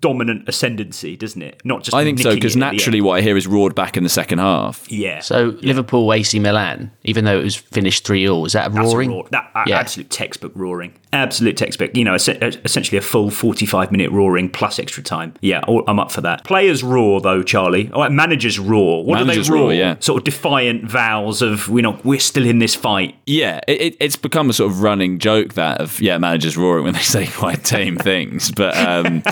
[0.00, 1.60] dominant ascendancy, doesn't it?
[1.64, 1.94] Not just.
[1.94, 4.02] I think so, because it at the naturally what I hear is roared back in
[4.02, 4.90] the second half.
[4.90, 5.20] Yeah.
[5.20, 8.86] So Liverpool AC Milan, even though it was finished three 0 is that a That's
[8.86, 9.10] a roaring?
[9.10, 9.26] roar.
[9.30, 9.78] That, uh, Yeah.
[9.78, 10.92] Absolute textbook roaring.
[11.12, 11.96] Absolute textbook.
[11.96, 15.32] You know, es- essentially a full 45 minute roaring plus extra time.
[15.40, 16.44] Yeah, all- I'm up for that.
[16.44, 17.90] Players roar, though, Charlie.
[17.92, 19.04] Oh, managers roar.
[19.04, 19.68] What Managers do they roar?
[19.68, 19.96] roar, yeah.
[20.00, 23.14] Sort of defiant vows of, we're, not, we're still in this fight.
[23.26, 26.84] Yeah, it, it, it's become a sort of running joke that of yeah, managers roaring
[26.84, 28.50] when they say quite tame things.
[28.50, 29.22] But um,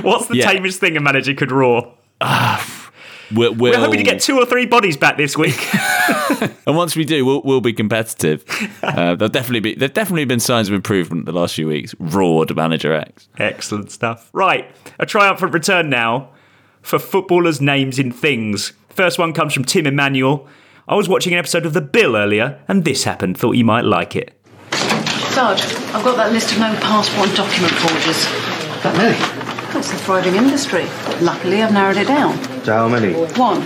[0.00, 0.50] What's the Yeah.
[0.52, 1.92] tamest thing a manager could roar?
[3.32, 5.58] we'll, We're hoping to get two or three bodies back this week.
[6.66, 8.44] and once we do, we'll, we'll be competitive.
[8.82, 11.94] Uh, there'll definitely be there've definitely been signs of improvement the last few weeks.
[11.98, 13.28] Roared manager X.
[13.38, 14.30] Excellent stuff.
[14.32, 16.30] Right, a triumphant return now
[16.82, 18.72] for footballers' names in things.
[18.90, 20.46] First one comes from Tim Emmanuel.
[20.88, 23.38] I was watching an episode of The Bill earlier, and this happened.
[23.38, 24.32] Thought you might like it.
[25.32, 25.62] Sarge,
[25.94, 28.24] I've got that list of known passport and document forgers.
[28.82, 29.41] That many?
[29.74, 30.84] It's a thriving industry.
[31.20, 32.36] Luckily, I've narrowed it down.
[32.64, 33.14] So how many?
[33.38, 33.64] One.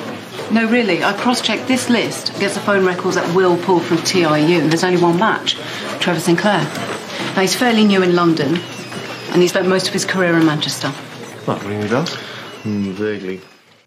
[0.52, 4.60] No, really, I cross-checked this list against the phone records that Will pulled from TIU.
[4.60, 5.56] And there's only one match,
[6.00, 6.62] Trevor Sinclair.
[7.34, 8.56] Now, he's fairly new in London,
[9.32, 10.92] and he spent most of his career in Manchester.
[11.46, 12.14] Not ringing any bells?
[12.14, 13.40] Hmm, vaguely.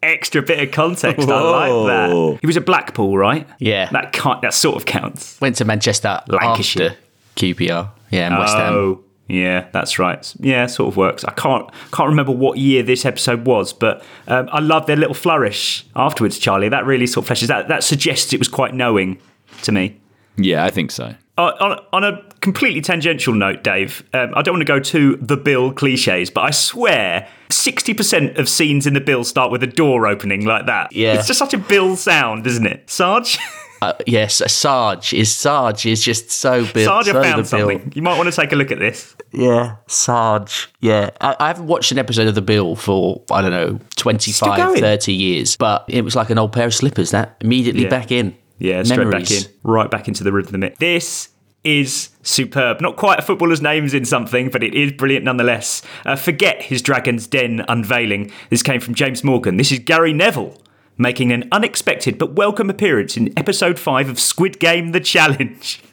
[0.03, 1.27] Extra bit of context.
[1.29, 2.37] I like that.
[2.41, 3.47] He was at Blackpool, right?
[3.59, 3.89] Yeah.
[3.91, 5.39] That can't, that sort of counts.
[5.41, 6.91] Went to Manchester Lancashire.
[6.91, 6.97] after
[7.35, 7.91] QPR.
[8.11, 9.03] Yeah, and West Ham.
[9.29, 10.35] Yeah, that's right.
[10.39, 11.23] Yeah, sort of works.
[11.23, 15.13] I can't can't remember what year this episode was, but um, I love their little
[15.13, 16.67] flourish afterwards, Charlie.
[16.67, 17.67] That really sort of fleshes that.
[17.67, 19.19] That suggests it was quite knowing
[19.61, 19.99] to me.
[20.35, 21.13] Yeah, I think so.
[21.37, 25.15] Uh, on, on a completely tangential note, Dave, um, I don't want to go to
[25.17, 29.67] the Bill cliches, but I swear 60% of scenes in the Bill start with a
[29.67, 30.91] door opening like that.
[30.91, 31.13] Yeah.
[31.13, 32.89] It's just such a Bill sound, isn't it?
[32.89, 33.37] Sarge?
[33.81, 36.85] Uh, yes, Sarge is Sarge is just so Bill.
[36.85, 37.69] Sarge, so found the Bill.
[37.69, 37.91] something.
[37.95, 39.15] You might want to take a look at this.
[39.31, 40.69] Yeah, Sarge.
[40.81, 44.79] Yeah, I, I haven't watched an episode of The Bill for I don't know 25,
[44.79, 47.11] 30 years, but it was like an old pair of slippers.
[47.11, 47.89] That immediately Yeah.
[47.89, 48.35] back in.
[48.57, 49.29] Yeah, straight Memories.
[49.29, 50.79] back in, right back into the rhythm of it.
[50.79, 51.29] This
[51.63, 52.81] is superb.
[52.81, 55.81] Not quite a footballer's names in something, but it is brilliant nonetheless.
[56.05, 58.31] Uh, forget his Dragon's Den unveiling.
[58.49, 59.55] This came from James Morgan.
[59.57, 60.57] This is Gary Neville
[60.99, 65.81] making an unexpected but welcome appearance in episode 5 of Squid Game The Challenge.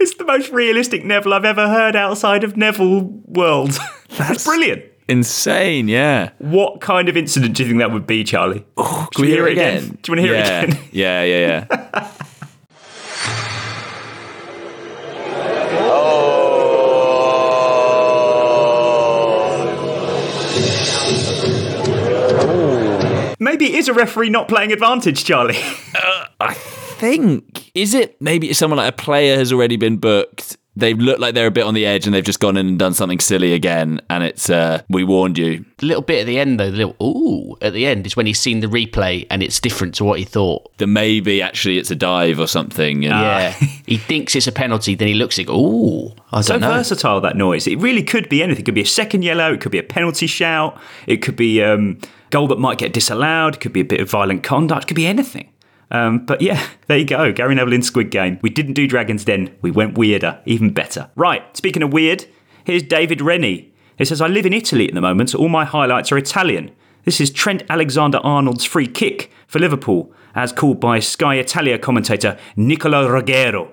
[0.00, 3.78] it's the most realistic Neville I've ever heard outside of Neville World.
[4.18, 4.82] That's brilliant.
[5.06, 6.30] Insane, yeah.
[6.38, 8.64] What kind of incident do you think that would be, Charlie?
[8.76, 9.98] Oh, can we hear it again?
[10.02, 10.62] Do you want to hear yeah.
[10.62, 10.84] it again?
[10.92, 12.10] yeah, yeah, yeah.
[23.54, 25.54] Maybe it is a referee not playing advantage, Charlie.
[26.40, 31.20] I think is it maybe someone like a player has already been booked they look
[31.20, 33.20] like they're a bit on the edge and they've just gone in and done something
[33.20, 34.00] silly again.
[34.10, 35.64] And it's, uh, we warned you.
[35.78, 38.26] The little bit at the end, though, the little ooh at the end is when
[38.26, 40.76] he's seen the replay and it's different to what he thought.
[40.78, 43.04] That maybe actually it's a dive or something.
[43.04, 43.50] And yeah.
[43.86, 46.68] he thinks it's a penalty, then he looks like, ooh, I don't know.
[46.70, 47.68] So versatile that noise.
[47.68, 48.62] It really could be anything.
[48.62, 49.52] It could be a second yellow.
[49.52, 50.76] It could be a penalty shout.
[51.06, 52.00] It could be um,
[52.34, 53.60] that might get disallowed.
[53.60, 54.88] Could be a bit of violent conduct.
[54.88, 55.50] Could be anything.
[55.90, 57.32] Um, but yeah, there you go.
[57.32, 58.38] Gary Neville in Squid Game.
[58.42, 59.54] We didn't do Dragon's Den.
[59.62, 60.40] We went weirder.
[60.44, 61.10] Even better.
[61.14, 61.42] Right.
[61.56, 62.26] Speaking of weird,
[62.64, 63.72] here's David Rennie.
[63.96, 66.72] He says, I live in Italy at the moment, so all my highlights are Italian.
[67.04, 72.36] This is Trent Alexander Arnold's free kick for Liverpool, as called by Sky Italia commentator
[72.56, 73.70] Nicola Roggero.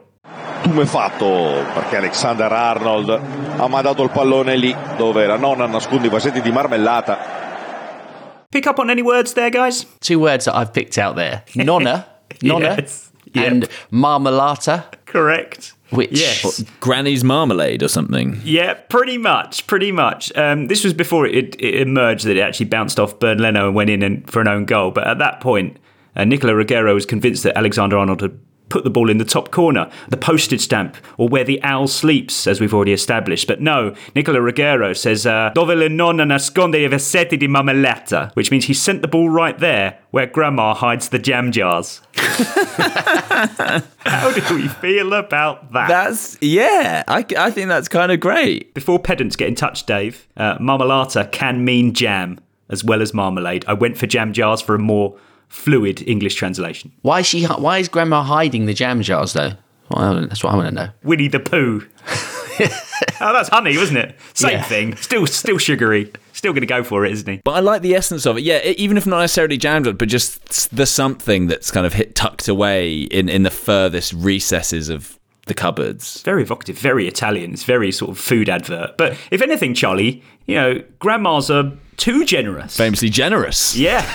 [0.62, 3.10] tumefatto perché Alexander Arnold
[3.58, 7.51] ha mandato il pallone lì dove la nonna nasconde i vasetti di marmellata
[8.52, 9.86] Pick up on any words there, guys?
[10.02, 12.06] Two words that I've picked out there nonna,
[12.44, 13.12] nonna, Yes.
[13.34, 13.52] Yep.
[13.52, 14.86] and marmalata.
[15.06, 15.74] Correct.
[15.90, 16.64] Which Yes.
[16.80, 18.40] Granny's marmalade or something.
[18.44, 20.32] Yeah, pretty much, pretty much.
[20.38, 23.76] Um, this was before it, it emerged that it actually bounced off Bernd Leno and
[23.76, 24.92] went in and, for an own goal.
[24.92, 25.78] But at that point,
[26.16, 28.40] uh, Nicola Roggero was convinced that Alexander Arnold had
[28.72, 32.48] put the ball in the top corner, the postage stamp, or where the owl sleeps,
[32.48, 33.48] as we've already established.
[33.48, 38.50] But no, Nicola Roggero says, uh, Dove le nonna nasconde i versetti di marmellata, which
[38.50, 42.02] means he sent the ball right there where grandma hides the jam jars.
[44.06, 45.88] How do we feel about that?
[45.90, 48.74] That's, yeah, I, I think that's kind of great.
[48.74, 53.66] Before pedants get in touch, Dave, uh, marmalata can mean jam as well as marmalade.
[53.68, 55.18] I went for jam jars for a more
[55.52, 56.92] fluid English translation.
[57.02, 57.44] Why is she?
[57.46, 59.52] Why is Grandma hiding the jam jars though?
[59.90, 60.90] Well, that's what I want to know.
[61.04, 61.86] Winnie the Pooh.
[62.60, 64.16] oh, that's honey, wasn't it?
[64.34, 64.64] Same Yeah.
[64.64, 64.96] thing.
[64.96, 66.12] Still, still sugary.
[66.32, 67.42] Still going to go for it, isn't he?
[67.44, 68.44] But I like the essence of it.
[68.44, 72.16] Yeah, even if not necessarily jammed on, but just the something that's kind of hit
[72.16, 76.22] tucked away in, in the furthest recesses of the cupboards.
[76.22, 77.52] Very evocative, very Italian.
[77.52, 78.98] It's very sort of food advert.
[78.98, 82.78] But if anything, Charlie, you know, grandmas are too generous.
[82.78, 83.76] Famously generous.
[83.76, 84.10] Yeah.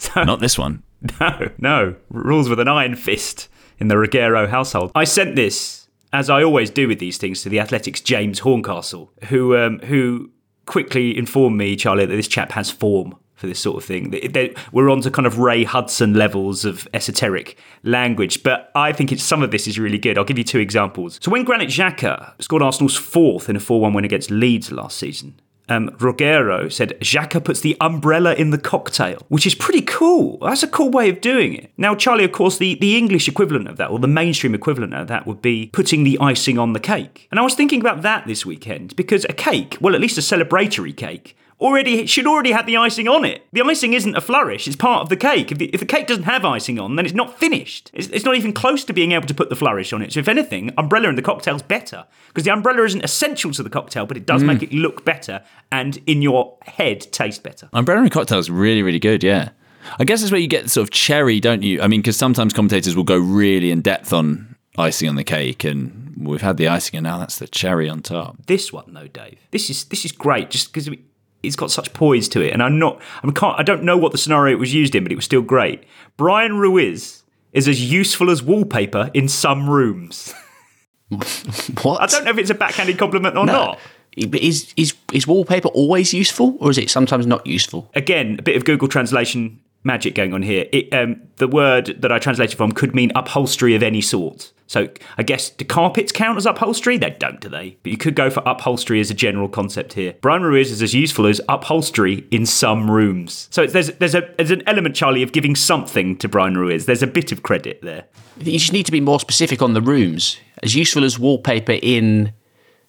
[0.00, 0.82] So- Not this one.
[1.20, 1.94] No, no.
[2.10, 4.90] Rules with an iron fist in the Roggero household.
[4.94, 9.12] I sent this, as I always do with these things, to the Athletics' James Horncastle,
[9.28, 10.30] who um, who
[10.66, 14.10] quickly informed me, Charlie, that this chap has form for this sort of thing.
[14.10, 18.92] They- they- We're on to kind of Ray Hudson levels of esoteric language, but I
[18.92, 20.18] think some of this is really good.
[20.18, 21.18] I'll give you two examples.
[21.22, 25.40] So when Granit Xhaka scored Arsenal's fourth in a 4-1 win against Leeds last season,
[25.70, 30.38] um, Roggero said Xhaka puts the umbrella in the cocktail, which is pretty cool.
[30.38, 31.72] That's a cool way of doing it.
[31.78, 35.06] Now, Charlie, of course, the, the English equivalent of that, or the mainstream equivalent of
[35.08, 37.28] that, would be putting the icing on the cake.
[37.30, 40.20] And I was thinking about that this weekend because a cake, well, at least a
[40.20, 43.42] celebratory cake, already should already have the icing on it.
[43.52, 45.52] The icing isn't a flourish; it's part of the cake.
[45.52, 47.90] If the, if the cake doesn't have icing on, then it's not finished.
[47.94, 50.12] It's, it's not even close to being able to put the flourish on it.
[50.12, 53.70] So, if anything, umbrella in the cocktail's better because the umbrella isn't essential to the
[53.70, 54.46] cocktail, but it does Mm.
[54.46, 57.68] make it look better and in your head taste better.
[57.72, 59.22] Umbrella and cocktail is really, really good.
[59.22, 59.50] Yeah,
[59.98, 61.80] I guess that's where you get the sort of cherry, don't you?
[61.82, 65.64] I mean, because sometimes commentators will go really in depth on icing on the cake,
[65.64, 68.36] and we've had the icing, and now that's the cherry on top.
[68.46, 70.88] This one, though, Dave, this is this is great just because
[71.42, 74.12] it's got such poise to it, and I'm not, I can't, I don't know what
[74.12, 75.82] the scenario it was used in, but it was still great.
[76.16, 77.22] Bryan Ruiz
[77.52, 80.34] is as useful as wallpaper in some rooms.
[81.82, 82.00] What?
[82.00, 83.52] I don't know if it's a backhanded compliment or No.
[83.52, 83.78] not.
[84.28, 87.90] But is is is wallpaper always useful, or is it sometimes not useful?
[87.94, 90.66] Again, a bit of Google translation magic going on here.
[90.72, 94.52] It, um, the word that I translated from could mean upholstery of any sort.
[94.70, 96.96] So I guess do carpets count as upholstery?
[96.96, 97.76] They don't, do they?
[97.82, 100.14] But you could go for upholstery as a general concept here.
[100.20, 103.48] Bryan Ruiz is as useful as upholstery in some rooms.
[103.50, 106.86] So it's, there's there's a there's an element, Charlie, of giving something to Bryan Ruiz.
[106.86, 108.04] There's a bit of credit there.
[108.38, 110.38] You just need to be more specific on the rooms.
[110.62, 112.32] As useful as wallpaper in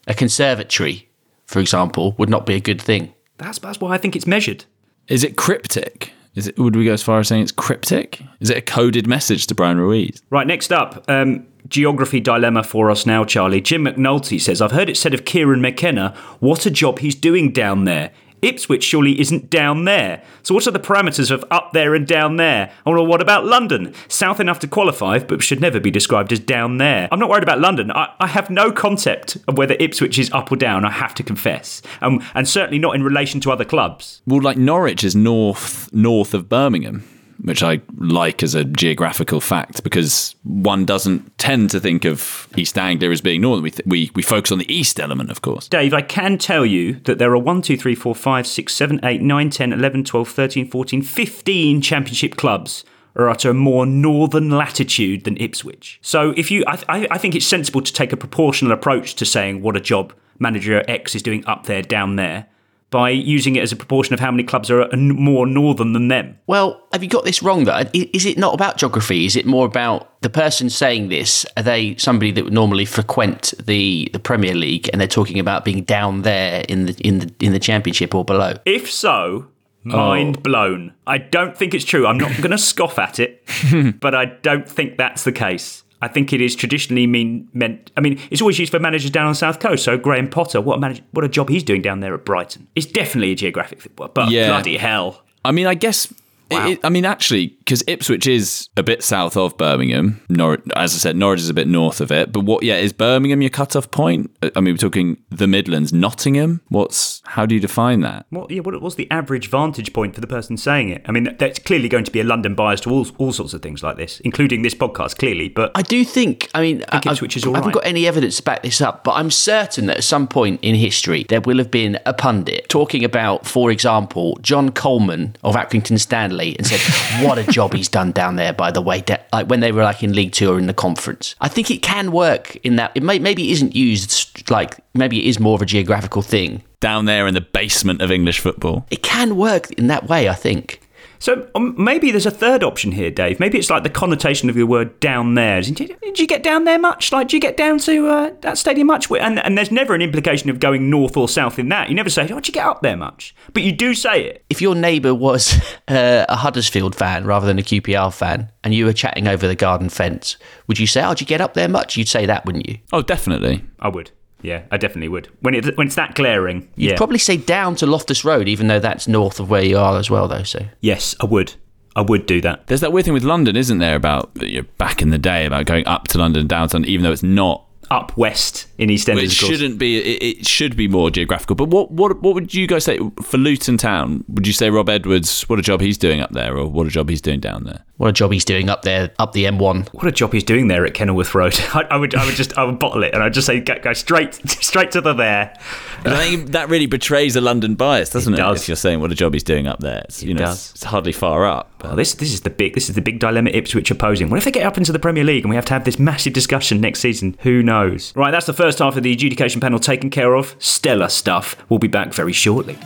[0.05, 1.09] a conservatory,
[1.47, 3.11] for example, would not be a good thing.
[3.37, 4.65] That's that's why I think it's measured.
[5.07, 6.13] Is it cryptic?
[6.35, 6.57] Is it?
[6.57, 8.21] Would we go as far as saying it's cryptic?
[8.39, 10.21] Is it a coded message to Bryan Ruiz?
[10.29, 13.62] Right, next up, um, geography dilemma for us now, Charlie.
[13.62, 17.52] Jim McNulty says, I've heard it said of Kieran McKenna, what a job he's doing
[17.52, 18.12] down there.
[18.41, 20.24] Ipswich surely isn't down there.
[20.41, 22.71] So, what are the parameters of up there and down there?
[22.86, 23.93] Or what about London?
[24.08, 27.08] South enough to qualify, but should never be described as down there.
[27.12, 27.91] I'm not worried about London.
[27.91, 31.24] I, I have no concept of whether Ipswich is up or down, I have to
[31.24, 31.82] confess.
[32.02, 34.21] Um, and certainly not in relation to other clubs.
[34.26, 37.04] Well, like Norwich is north north of Birmingham,
[37.43, 42.77] which I like as a geographical fact because one doesn't tend to think of East
[42.77, 43.63] Anglia as being northern.
[43.63, 45.67] We th- we we focus on the east element, of course.
[45.67, 48.99] Dave, I can tell you that there are 1, 2, 3, 4, 5, 6, 7,
[49.04, 52.84] 8, 9, 10, 11, 12, 13, 14, 15 championship clubs
[53.15, 55.99] are at a more northern latitude than Ipswich.
[56.01, 59.25] So if you, I, I, I think it's sensible to take a proportional approach to
[59.25, 62.47] saying what a job manager X is doing up there, down there,
[62.91, 66.38] by using it as a proportion of how many clubs are more northern than them.
[66.45, 67.84] Well, have you got this wrong though?
[67.93, 69.25] Is it not about geography?
[69.25, 71.45] Is it more about the person saying this?
[71.56, 75.63] Are they somebody that would normally frequent the, the Premier League and they're talking about
[75.65, 78.56] being down there in the in the in the Championship or below?
[78.65, 79.47] If so,
[79.84, 80.41] mind oh.
[80.41, 80.93] blown.
[81.08, 82.06] I don't think it's true.
[82.06, 83.41] I'm not going to scoff at it,
[84.01, 85.84] but I don't think that's the case.
[86.01, 87.91] I think it is traditionally mean meant.
[87.95, 89.83] I mean, it's always used for managers down on the south coast.
[89.83, 92.67] So Graham Potter, what a manage, what a job he's doing down there at Brighton.
[92.75, 94.47] It's definitely a geographic thing, but Yeah.
[94.47, 95.21] bloody hell.
[95.45, 96.11] I mean, I guess.
[96.53, 100.19] It, I mean, actually, because Ipswich is a bit south of Birmingham.
[100.27, 102.33] Nor- as I said, Norwich is a bit north of it.
[102.33, 102.61] But what?
[102.61, 104.29] Yeah, is Birmingham your cut-off point?
[104.43, 106.59] I mean, we're talking the Midlands, Nottingham.
[106.67, 107.20] What's?
[107.23, 108.25] How do you define that?
[108.29, 111.03] What, yeah, what was the average vantage point for the person saying it?
[111.07, 113.62] I mean, that's clearly going to be a London bias to all, all sorts of
[113.62, 115.47] things like this, including this podcast, clearly.
[115.47, 117.84] But I do think, I mean, I, Ipswich is all I haven't right.
[117.84, 120.75] got any evidence to back this up, but I'm certain that at some point in
[120.75, 125.99] history there will have been a pundit talking about, for example, John Coleman of Accrington
[125.99, 126.79] Stanley and said,
[127.25, 129.84] "What a job he's done down there." By the way, Da- like when they were
[129.84, 132.91] like in League Two or in the conference, I think it can work in that.
[132.95, 136.63] It may, maybe it isn't used like maybe it is more of a geographical thing.
[136.80, 138.86] Down there in the basement of English football.
[138.89, 140.82] It can work in that way, I think.
[141.21, 143.39] So um, maybe there's a third option here, Dave.
[143.39, 145.62] Maybe it's like the connotation of the word down there.
[145.62, 147.12] Did you, did you get down there much?
[147.12, 149.10] Like, do you get down to uh, that stadium much?
[149.12, 151.89] And, and there's never an implication of going north or south in that.
[151.89, 153.36] You never say, oh, did you get up there much?
[153.54, 154.45] But you do say it.
[154.49, 158.86] If your neighbour was uh, a Huddersfield fan rather than a QPR fan, and you
[158.86, 161.69] were chatting over the garden fence, would you say, "Oh, did you get up there
[161.69, 162.80] much?" You'd say that, wouldn't you?
[162.91, 163.63] Oh, definitely.
[163.80, 164.10] I would.
[164.41, 165.30] Yeah, I definitely would.
[165.41, 166.97] When it when it's that glaring, You'd yeah.
[166.97, 170.10] probably say down to Loftus Road, even though that's north of where you are as
[170.10, 170.43] well, though.
[170.43, 171.54] So yes, I would.
[171.95, 172.67] I would do that.
[172.67, 173.95] There's that weird thing with London, isn't there?
[173.95, 176.89] About you know, back in the day, about going up to London, down to London,
[176.91, 177.65] even though it's not.
[177.89, 179.97] Up west in EastEnders, It of shouldn't be.
[179.97, 181.55] It, it should be more geographical.
[181.55, 184.25] But what, what what would you guys say for Luton Town?
[184.27, 185.43] Would you say Rob Edwards?
[185.43, 187.85] What a job he's doing up there, or what a job he's doing down there?
[188.01, 189.93] what a job he's doing up there, up the M1.
[189.93, 191.53] What a job he's doing there at Kenilworth Road.
[191.75, 193.77] I, I would, I would just, I would bottle it, and I'd just say, go,
[193.77, 195.55] go straight, straight to the there.
[196.03, 198.37] I think that really betrays a London bias, doesn't it?
[198.37, 198.63] does.
[198.63, 200.71] If you're saying what a job he's doing up there, it's, you know, does.
[200.71, 201.71] It's, it's hardly far up.
[201.83, 204.31] Well, this, this is the big, this is the big dilemma Ipswich are posing.
[204.31, 205.99] What if they get up into the Premier League and we have to have this
[205.99, 207.37] massive discussion next season?
[207.41, 208.15] Who knows?
[208.15, 210.55] Right, that's the first half of the adjudication panel taken care of.
[210.60, 211.55] Stellar stuff.
[211.69, 212.77] We'll be back very shortly.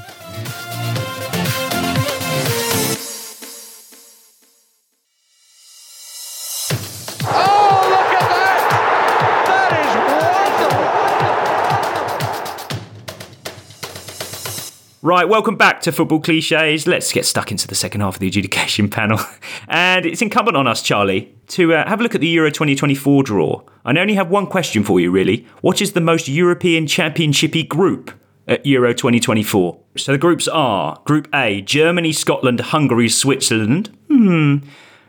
[15.06, 16.88] Right, welcome back to Football Cliches.
[16.88, 19.20] Let's get stuck into the second half of the adjudication panel.
[19.68, 23.24] And it's incumbent on us, Charlie, to uh, have a look at the Euro 2024
[23.24, 23.62] draw.
[23.84, 25.46] I only have one question for you, really.
[25.62, 28.12] What is the most European Championshipy group
[28.48, 29.80] at Euro 2024?
[29.98, 33.96] So the groups are Group A, Germany, Scotland, Hungary, Switzerland.
[34.08, 34.58] Hmm.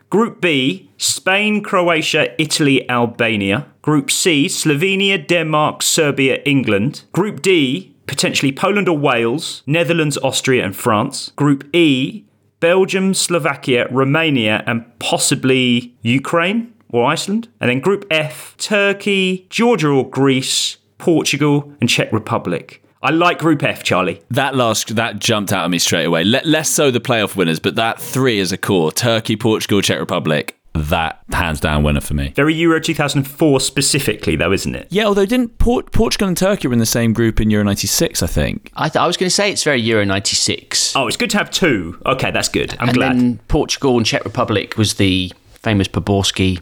[0.08, 3.66] Group B, Spain, Croatia, Italy, Albania.
[3.82, 7.04] Group C, Slovenia, Denmark, Serbia, England.
[7.12, 11.32] Group D, potentially Poland or Wales, Netherlands, Austria, and France.
[11.36, 12.24] Group E,
[12.60, 17.48] Belgium, Slovakia, Romania, and possibly Ukraine or Iceland.
[17.60, 22.82] And then Group F, Turkey, Georgia or Greece, Portugal, and Czech Republic.
[23.02, 24.20] I like Group F, Charlie.
[24.30, 26.24] That last that jumped out at me straight away.
[26.24, 30.55] Less so the playoff winners, but that three as a core: Turkey, Portugal, Czech Republic.
[30.76, 32.32] That hands down winner for me.
[32.36, 34.86] Very Euro 2004 specifically, though, isn't it?
[34.90, 38.22] Yeah, although didn't Port- Portugal and Turkey were in the same group in Euro '96?
[38.22, 38.70] I think.
[38.76, 40.94] I, th- I was going to say it's very Euro '96.
[40.96, 42.00] Oh, it's good to have two.
[42.06, 42.76] Okay, that's good.
[42.80, 43.16] I'm and glad.
[43.16, 46.60] then Portugal and Czech Republic was the famous Poborsky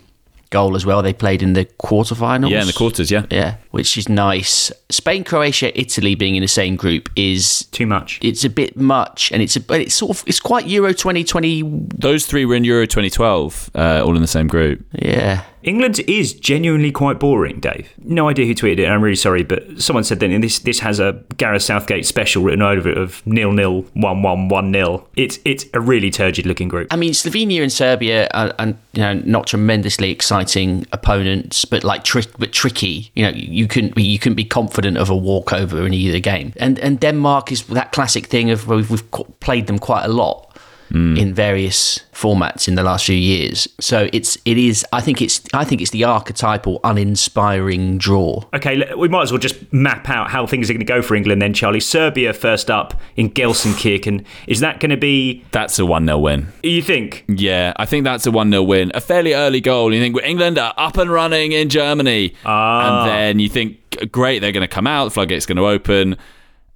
[0.51, 1.03] goal as well.
[1.03, 2.51] They played in the quarterfinals.
[2.51, 3.11] Yeah, in the quarters.
[3.11, 3.27] Yeah.
[3.31, 4.71] Yeah, which is nice.
[4.89, 8.21] Spain, Croatia, Italy being in the same group is too much.
[8.23, 11.89] It's a bit much, and it's a, but it's sort of it's quite Euro 2020.
[11.93, 14.87] Those three were in Euro 2012, uh, all in the same group.
[14.93, 15.43] Yeah.
[15.65, 17.91] England is genuinely quite boring, Dave.
[17.99, 18.87] No idea who tweeted it.
[18.87, 22.43] I'm really sorry, but someone said that and this this has a Gareth Southgate special
[22.43, 25.09] written over it of nil nil one one one nil.
[25.17, 26.89] It's it's a really turgid looking group.
[26.91, 32.05] I mean, Slovenia and Serbia are, are you know not tremendously exciting opponents, but like
[32.05, 33.11] trick but tricky.
[33.15, 36.53] You know, you couldn't be you couldn't be confident of a walkover in either game.
[36.57, 40.54] And and Denmark is that classic thing of we've, we've played them quite a lot.
[40.95, 41.19] Mm.
[41.19, 43.67] in various formats in the last few years.
[43.81, 48.45] So it's it is I think it's I think it's the archetypal uninspiring draw.
[48.55, 51.17] Okay, we might as well just map out how things are going to go for
[51.17, 51.81] England then, Charlie.
[51.81, 54.25] Serbia first up in Gelsenkirchen.
[54.47, 55.45] Is that going to be.
[55.51, 56.53] That's a 1 0 win.
[56.63, 57.25] You think?
[57.27, 58.93] Yeah, I think that's a 1 0 win.
[58.95, 59.93] A fairly early goal.
[59.93, 62.35] You think England are up and running in Germany.
[62.45, 63.03] Ah.
[63.03, 66.17] And then you think, great, they're going to come out, the floodgate's going to open.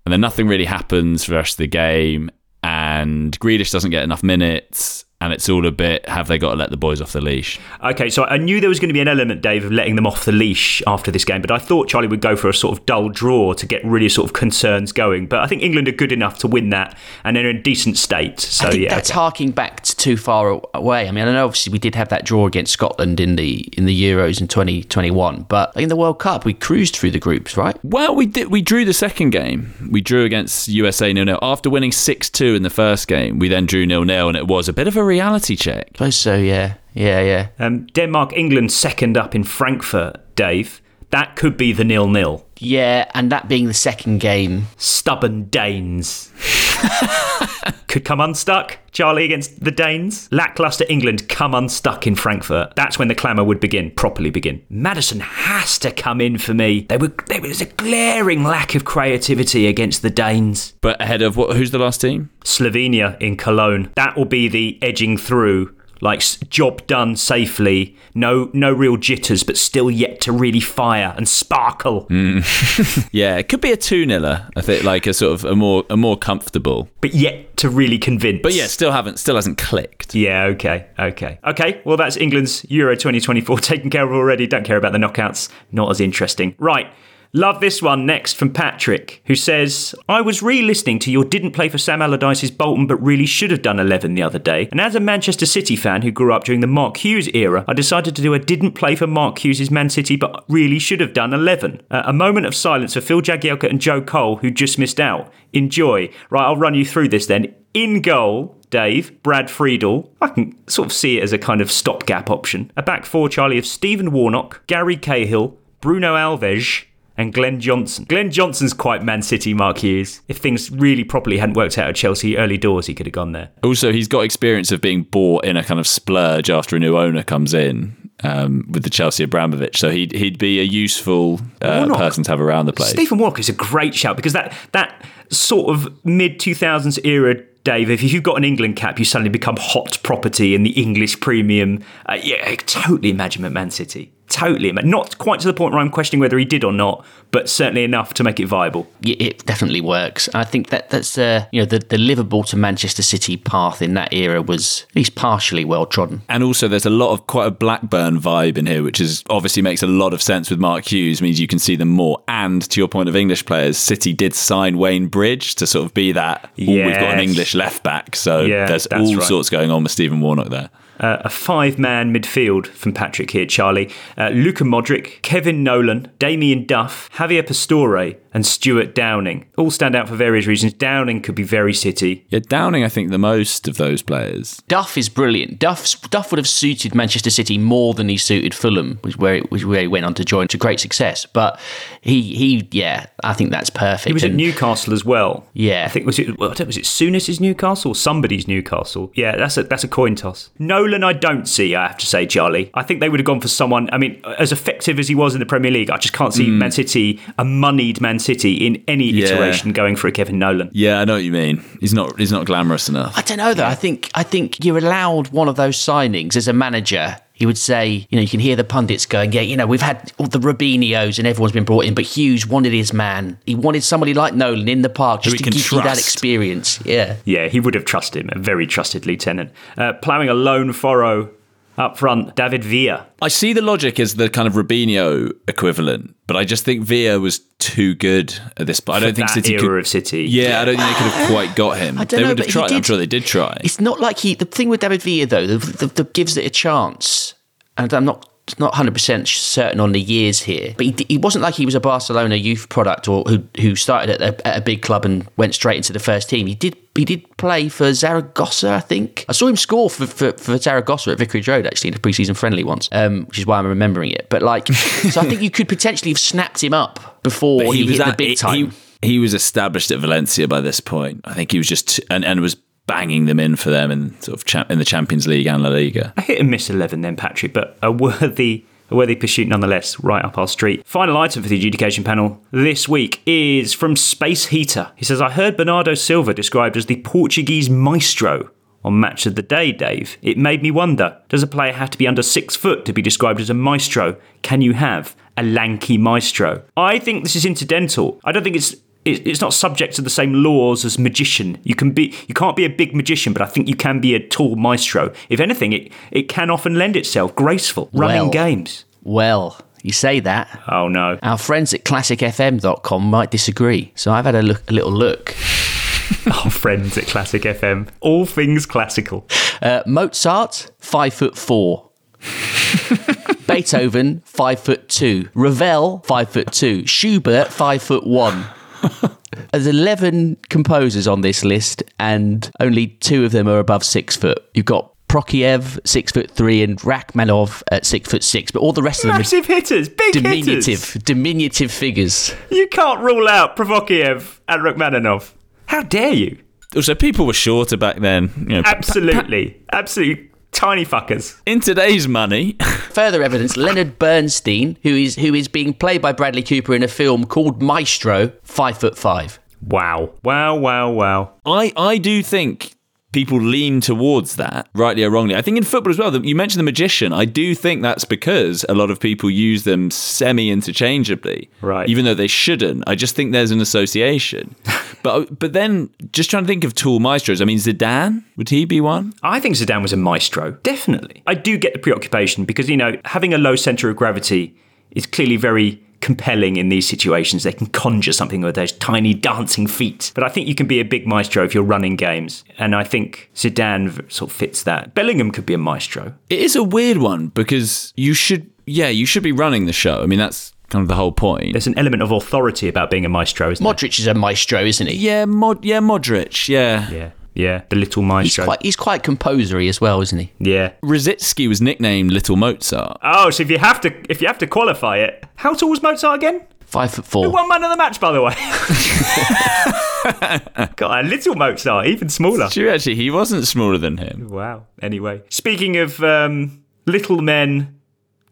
[0.05, 2.30] And then nothing really happens for the rest of the game.
[2.69, 5.07] And Grealish doesn't get enough minutes.
[5.21, 7.59] And it's all a bit, have they got to let the boys off the leash?
[7.83, 10.07] Okay, so I knew there was going to be an element, Dave, of letting them
[10.07, 12.79] off the leash after this game, but I thought Charlie would go for a sort
[12.79, 15.27] of dull draw to get really sort of concerns going.
[15.27, 17.97] But I think England are good enough to win that, and they're in a decent
[17.97, 18.39] state.
[18.39, 21.09] So I think yeah, that's harking back to too far away.
[21.09, 23.87] I mean, I know obviously we did have that draw against Scotland in the in
[23.87, 27.77] the Euros in 2021, but in the World Cup we cruised through the groups, right?
[27.83, 28.53] Well, we did.
[28.53, 29.75] We drew the second game.
[29.91, 33.41] We drew against USA nil nil after winning six two in the first game.
[33.41, 35.86] We then drew nil nil, and it was a bit of a reality check.
[35.86, 36.36] I suppose so.
[36.36, 37.48] Yeah, yeah, yeah.
[37.59, 40.80] Um, Denmark, England second up in Frankfurt, Dave.
[41.11, 42.44] That could be the nil nil.
[42.59, 44.66] Yeah, and that being the second game.
[44.76, 46.30] Stubborn Danes.
[47.89, 50.29] could come unstuck, Charlie, against the Danes.
[50.31, 52.74] Lackluster England come unstuck in Frankfurt.
[52.76, 54.64] That's when the clamour would begin, properly begin.
[54.68, 56.87] Madison has to come in for me.
[56.89, 60.74] There, were, there was a glaring lack of creativity against the Danes.
[60.81, 61.57] But ahead of what?
[61.57, 62.31] Who's the last team?
[62.45, 63.91] Slovenia in Cologne.
[63.97, 67.96] That will be the edging through like job done safely.
[68.14, 72.07] No no real jitters but still yet to really fire and sparkle.
[72.07, 73.09] Mm.
[73.12, 75.84] yeah it could be a 2 niller i think like a sort of a more
[75.90, 76.88] a more comfortable.
[77.01, 78.40] But yet to really convince.
[78.42, 80.14] But yeah still haven't still hasn't clicked.
[80.14, 81.38] Yeah okay okay.
[81.44, 84.46] Okay well that's england's euro 2024 taken care of already.
[84.46, 85.49] Don't care about the knockouts.
[85.72, 86.55] Not as interesting.
[86.59, 86.90] Right
[87.35, 91.53] Love this one next from Patrick, who says, I was re listening to your didn't
[91.53, 94.66] play for Sam Allardyce's Bolton but really should have done 11 the other day.
[94.70, 97.74] And as a Manchester City fan who grew up during the Mark Hughes era, I
[97.74, 101.12] decided to do a didn't play for Mark Hughes' Man City but really should have
[101.12, 101.83] done 11.
[101.91, 105.31] Uh, a moment of silence for Phil Jagielka and Joe Cole, who just missed out.
[105.53, 106.11] Enjoy.
[106.31, 107.55] Right, I'll run you through this then.
[107.74, 110.11] In goal, Dave, Brad Friedel.
[110.22, 112.72] I can sort of see it as a kind of stopgap option.
[112.76, 116.85] A back four, Charlie, of Stephen Warnock, Gary Cahill, Bruno Alves,
[117.19, 118.07] and Glenn Johnson.
[118.09, 120.23] Glenn Johnson's quite Man City, Mark Hughes.
[120.29, 123.33] If things really properly hadn't worked out at Chelsea early doors, he could have gone
[123.33, 123.51] there.
[123.62, 126.97] Also, he's got experience of being bought in a kind of splurge after a new
[126.97, 127.97] owner comes in.
[128.25, 132.41] Um, with the Chelsea Abramovich, so he'd he'd be a useful uh, person to have
[132.41, 132.91] around the place.
[132.91, 137.37] Stephen Warnock is a great shout because that that sort of mid two thousands era
[137.62, 141.21] Dave, if you've got an England cap, you suddenly become hot property in the English
[141.21, 141.85] premium.
[142.07, 144.12] Uh, yeah, I totally imagine at Man City.
[144.29, 144.72] Totally.
[144.72, 147.85] Not quite to the point where I'm questioning whether he did or not, but certainly
[147.85, 148.87] enough to make it viable.
[149.01, 150.29] Yeah, it definitely works.
[150.35, 153.95] I think that that's uh, you know the, the Liverpool to Manchester City path in
[153.95, 156.22] that era was at least partially well trodden.
[156.29, 159.62] And also, there's a lot of quite a Blackburn vibe in here, which is obviously
[159.62, 161.22] makes a lot of sense with Mark Hughes.
[161.22, 162.22] Means you can see them more.
[162.29, 165.95] And to your point of English players, City did sign Wayne Bridge to sort of
[165.95, 166.51] be that.
[166.57, 166.87] Yes.
[166.87, 169.22] We've got an English left back, so yeah, there's all right.
[169.22, 170.70] sorts going on with Stephen Warnock there.
[170.99, 173.90] Uh, a five man midfield from Patrick here, Charlie.
[174.16, 179.46] Uh, Luka Modric, Kevin Nolan, Damien Duff, Javier Pastore, and Stuart Downing.
[179.57, 180.72] All stand out for various reasons.
[180.74, 182.26] Downing could be very City.
[182.28, 184.62] Yeah, Downing, I think, the most of those players.
[184.68, 185.59] Duff is brilliant.
[185.59, 189.64] Duff, Duff would have suited Manchester City more than he suited Fulham, which where, which
[189.64, 191.26] where he went on to join to great success.
[191.26, 191.59] But
[192.01, 194.09] he, he, yeah, I think that's perfect.
[194.09, 195.46] He was and, at Newcastle as well.
[195.53, 199.12] Yeah, I think was it well, was it Souness's Newcastle or somebody's Newcastle?
[199.14, 200.51] Yeah, that's a that's a coin toss.
[200.59, 201.74] Nolan, I don't see.
[201.74, 202.70] I have to say, Charlie.
[202.74, 203.89] I think they would have gone for someone.
[203.93, 206.49] I mean, as effective as he was in the Premier League, I just can't see
[206.49, 206.59] mm.
[206.59, 209.26] Man City a moneyed Man City in any yeah.
[209.26, 210.70] iteration going for a Kevin Nolan.
[210.72, 211.64] Yeah, I know what you mean.
[211.80, 213.16] He's not he's not glamorous enough.
[213.16, 213.66] I don't know though.
[213.66, 217.57] I think I think you're allowed one of those signings as a manager he would
[217.57, 220.26] say, you know, you can hear the pundits going, yeah, you know, we've had all
[220.26, 223.39] the Robinhos and everyone's been brought in, but Hughes wanted his man.
[223.47, 225.70] He wanted somebody like Nolan in the park just to give trust.
[225.72, 226.84] you that experience.
[226.84, 227.14] Yeah.
[227.24, 229.53] Yeah, he would have trusted him, a very trusted lieutenant.
[229.76, 231.30] Uh, ploughing a lone furrow
[231.79, 233.07] up front, David Villa.
[233.22, 237.20] I see the logic as the kind of Robinho equivalent, but I just think Villa
[237.20, 238.97] was too good at this point.
[238.97, 240.24] I don't think City era could, of City.
[240.24, 241.99] Yeah, I don't think they could have quite got him.
[241.99, 242.68] I don't they know, would have tried.
[242.68, 243.57] did, I'm sure they did try.
[243.62, 244.35] It's not like he.
[244.35, 247.35] The thing with David Villa though, the, the, the gives it a chance,
[247.76, 251.55] and I'm not not 100% certain on the years here, but he, he, wasn't like
[251.55, 254.82] he was a Barcelona youth product or who who started at a, at a, big
[254.82, 256.46] club and went straight into the first team.
[256.46, 259.24] He did he did play for Zaragoza, I think.
[259.28, 262.36] I saw him score for, for, for Zaragoza at Vicarage Road actually in a preseason
[262.36, 264.28] friendly once, um, which is why I'm remembering it.
[264.28, 267.92] But like, so I think you could potentially have snapped him up before he, he
[267.92, 268.72] hit at, the big time.
[269.03, 271.20] He, he was established at Valencia by this point.
[271.24, 272.57] I think he was just and and was
[272.89, 275.68] banging them in for them in sort of cha- in the Champions League and La
[275.68, 276.12] Liga.
[276.16, 278.64] A hit and miss 11 then, Patrick, but a worthy.
[278.91, 280.82] A worthy pursuit nonetheless, right up our street.
[280.86, 284.91] Final item for the adjudication panel this week is from Space Heater.
[284.97, 288.51] He says, I heard Bernardo Silva described as the Portuguese maestro
[288.82, 290.16] on Match of the Day, Dave.
[290.22, 293.03] It made me wonder does a player have to be under six foot to be
[293.03, 294.16] described as a maestro?
[294.41, 296.62] Can you have a lanky maestro?
[296.74, 298.18] I think this is incidental.
[298.24, 298.80] I don't think it's it-
[299.12, 301.59] it's not subject to the same laws as magician.
[301.64, 304.14] You can be you can't be a big magician, but I think you can be
[304.14, 305.12] a tall maestro.
[305.28, 308.30] If anything, it, it can often lend itself graceful running Well.
[308.30, 308.84] games.
[309.02, 310.62] Well, you say that.
[310.70, 311.18] Oh no.
[311.22, 313.92] Our friends at classicfm.com might disagree.
[313.94, 315.34] So I've had a look a little look.
[316.44, 319.26] Our friends at Classic FM, all things classical.
[319.61, 321.90] Uh, Mozart, five foot four.
[323.46, 325.28] Beethoven, five foot two.
[325.34, 326.86] Ravel, five foot two.
[326.86, 328.44] Schubert, five foot one.
[329.53, 334.39] There's 11 composers on this list, and only two of them are above six foot.
[334.55, 338.83] You've got Prokofiev, six foot three, and Rachmaninoff at six foot six, but all the
[338.83, 341.03] rest of them Massive hitters, big are diminutive, hitters.
[341.03, 342.35] diminutive figures.
[342.51, 345.35] You can't rule out Prokofiev and Rachmaninoff.
[345.66, 346.39] How dare you?
[346.76, 348.31] Also, people were shorter back then.
[348.37, 350.28] You know, Absolutely, absolutely
[350.59, 351.40] tiny fuckers.
[351.46, 352.56] in today's money,
[352.90, 356.88] Further evidence: Leonard Bernstein, who is who is being played by Bradley Cooper in a
[356.88, 359.38] film called Maestro, five foot five.
[359.62, 361.32] Wow, wow, wow, wow.
[361.46, 362.74] I I do think
[363.12, 365.34] people lean towards that, rightly or wrongly.
[365.34, 366.14] I think in football as well.
[366.24, 367.12] You mentioned the magician.
[367.12, 371.88] I do think that's because a lot of people use them semi interchangeably, Right.
[371.88, 372.84] Even though they shouldn't.
[372.86, 374.54] I just think there's an association.
[375.02, 377.40] but but then just trying to think of tool maestros.
[377.40, 379.14] I mean, Zidane would he be one?
[379.22, 381.22] I think Zidane was a maestro, definitely.
[381.26, 384.54] I do get the preoccupation because, you know, having a low centre of gravity
[384.92, 387.42] is clearly very compelling in these situations.
[387.42, 390.12] They can conjure something with those tiny dancing feet.
[390.14, 392.44] But I think you can be a big maestro if you're running games.
[392.59, 394.94] And I think Zidane sort of fits that.
[394.94, 396.14] Bellingham could be a maestro.
[396.30, 400.03] It is a weird one because you should, yeah, you should be running the show.
[400.03, 401.53] I mean, that's kind of the whole point.
[401.53, 404.86] There's an element of authority about being a maestro, isn't Modric is a maestro, isn't
[404.86, 404.96] he?
[404.96, 406.90] Yeah, Mod, yeah, Modric, yeah.
[406.90, 407.62] Yeah, yeah.
[407.70, 408.45] The little He's maestro.
[408.45, 410.32] quite he's quite composery as well, isn't he?
[410.41, 410.72] yeah.
[410.82, 412.99] Rosicky was nicknamed Little Mozart.
[413.03, 415.82] Oh, so if you have to if you have to qualify it, how tall was
[415.82, 416.43] Mozart again?
[416.66, 417.30] Five foot four.
[417.30, 418.34] One man of the match, by the way.
[420.76, 422.49] God, a little Mozart, even smaller.
[422.51, 424.28] True, actually, he wasn't smaller than him.
[424.28, 424.66] Wow.
[424.82, 427.80] Anyway, speaking of um, little men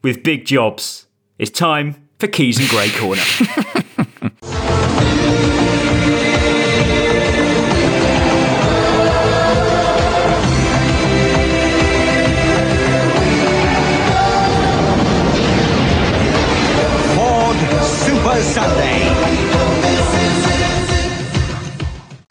[0.03, 1.07] with big jobs,
[1.39, 3.23] it's time for Keys and Gray Corner.
[18.37, 18.99] Super Sunday.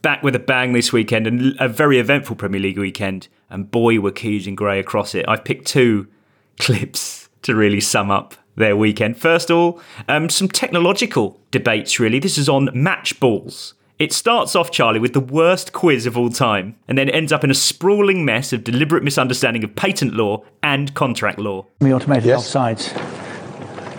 [0.03, 3.27] Back with a bang this weekend and a very eventful Premier League weekend.
[3.49, 5.25] And boy, were Keys and Gray across it.
[5.27, 6.07] I've picked two
[6.59, 9.17] clips to really sum up their weekend.
[9.17, 12.19] First of all, um, some technological debates, really.
[12.19, 13.73] This is on match balls.
[13.97, 17.43] It starts off, Charlie, with the worst quiz of all time, and then ends up
[17.43, 21.65] in a sprawling mess of deliberate misunderstanding of patent law and contract law.
[21.79, 22.91] The automated offsides.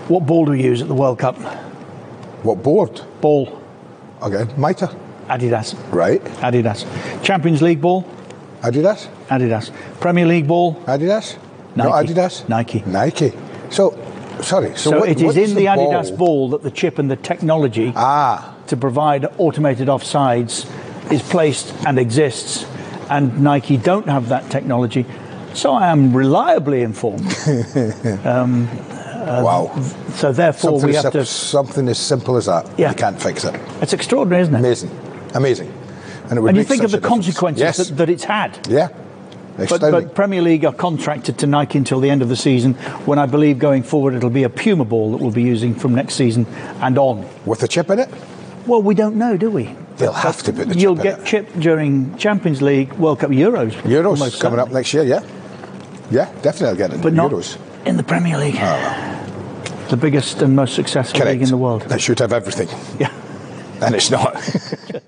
[0.09, 1.37] What ball do we use at the World Cup?
[2.47, 3.01] What board?
[3.21, 3.61] Ball.
[4.23, 4.89] Okay, Mitre.
[5.29, 5.75] Adidas.
[5.93, 6.23] Right.
[6.41, 6.87] Adidas.
[7.25, 8.05] Champions League ball?
[8.63, 9.09] Adidas.
[9.29, 9.73] Adidas.
[9.99, 10.77] Premier League ball?
[10.87, 11.37] Adidas.
[11.75, 11.89] Nike.
[11.89, 12.49] No, Adidas.
[12.49, 12.85] Nike.
[12.87, 13.33] Nike.
[13.71, 13.99] So,
[14.43, 14.77] sorry.
[14.77, 15.93] So, So, what, it is in the, ball?
[15.93, 18.55] Adidas ball that the chip and the technology ah.
[18.69, 20.71] to provide automated offsides
[21.11, 22.65] is placed and exists,
[23.11, 25.05] and Nike don't have that technology.
[25.55, 27.27] So I am reliably informed.
[28.25, 28.69] um,
[29.27, 29.81] uh, Wow.
[30.15, 31.25] So therefore, something, we have to.
[31.27, 32.71] something as simple as that.
[32.79, 32.91] Yeah.
[32.91, 33.55] You can't fix it.
[33.83, 34.59] It's extraordinary, isn't it?
[34.59, 34.91] Amazing.
[35.35, 35.73] Amazing.
[36.29, 37.77] And, it would And you think of the consequences Yes.
[37.77, 38.67] that, that it's had.
[38.69, 38.89] Yeah.
[39.57, 42.75] But, but Premier League are contracted to Nike until the end of the season,
[43.07, 45.95] when I believe going forward it'll be a Puma ball that we'll be using from
[45.95, 46.47] next season
[46.83, 47.27] and on.
[47.47, 48.11] With a chip in it?
[48.67, 49.75] Well, we don't know, do we?
[49.97, 53.71] They'll have to put the You'll chip get chipped during Champions League, World Cup, Euros.
[53.83, 55.23] Euros coming up next year, yeah?
[56.11, 57.01] Yeah, definitely I'll get it.
[57.01, 57.57] But not Euros.
[57.87, 58.57] in the Premier League.
[59.89, 61.35] The biggest and most successful Correct.
[61.35, 61.83] league in the world.
[61.83, 62.69] That should have everything.
[62.99, 63.13] Yeah.
[63.83, 64.35] And it's not.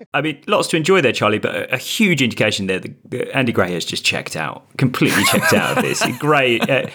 [0.14, 3.50] I mean, lots to enjoy there, Charlie, but a, a huge indication there that Andy
[3.50, 6.04] Gray has just checked out, completely checked out of this.
[6.18, 6.88] Gray, uh,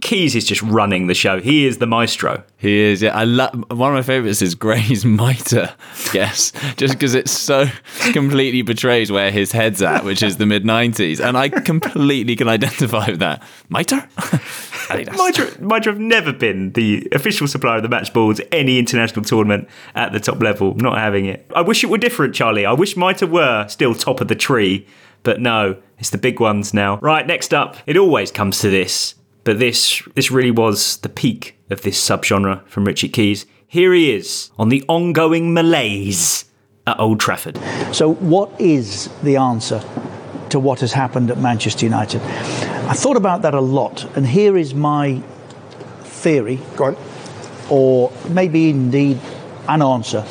[0.00, 1.40] Keys is just running the show.
[1.40, 2.42] He is the maestro.
[2.56, 3.00] He is.
[3.00, 3.54] Yeah, I love.
[3.70, 5.72] One of my favorites is Gray's mitre
[6.12, 7.66] guess, just because it so
[8.12, 12.48] completely betrays where his head's at, which is the mid '90s, and I completely can
[12.48, 13.42] identify with that.
[13.68, 14.08] Mitre.
[14.96, 19.68] Mitre, Mitre have never been the official supplier of the match balls any international tournament
[19.94, 20.74] at the top level.
[20.74, 21.50] Not having it.
[21.54, 22.66] I wish it were different, Charlie.
[22.66, 24.86] I wish Mitre were still top of the tree
[25.22, 26.98] But no, it's the big ones now.
[26.98, 29.14] Right, next up, it always comes to this,
[29.44, 33.46] but this this really was the peak of this subgenre from Richard Keys.
[33.66, 36.46] Here he is on the ongoing malaise
[36.86, 37.58] at Old Trafford.
[37.92, 39.82] So, what is the answer
[40.50, 42.20] to what has happened at Manchester United?
[42.22, 45.22] I thought about that a lot, and here is my
[46.02, 46.60] theory.
[46.76, 46.96] Go on.
[47.70, 49.18] Or maybe indeed
[49.68, 50.22] an answer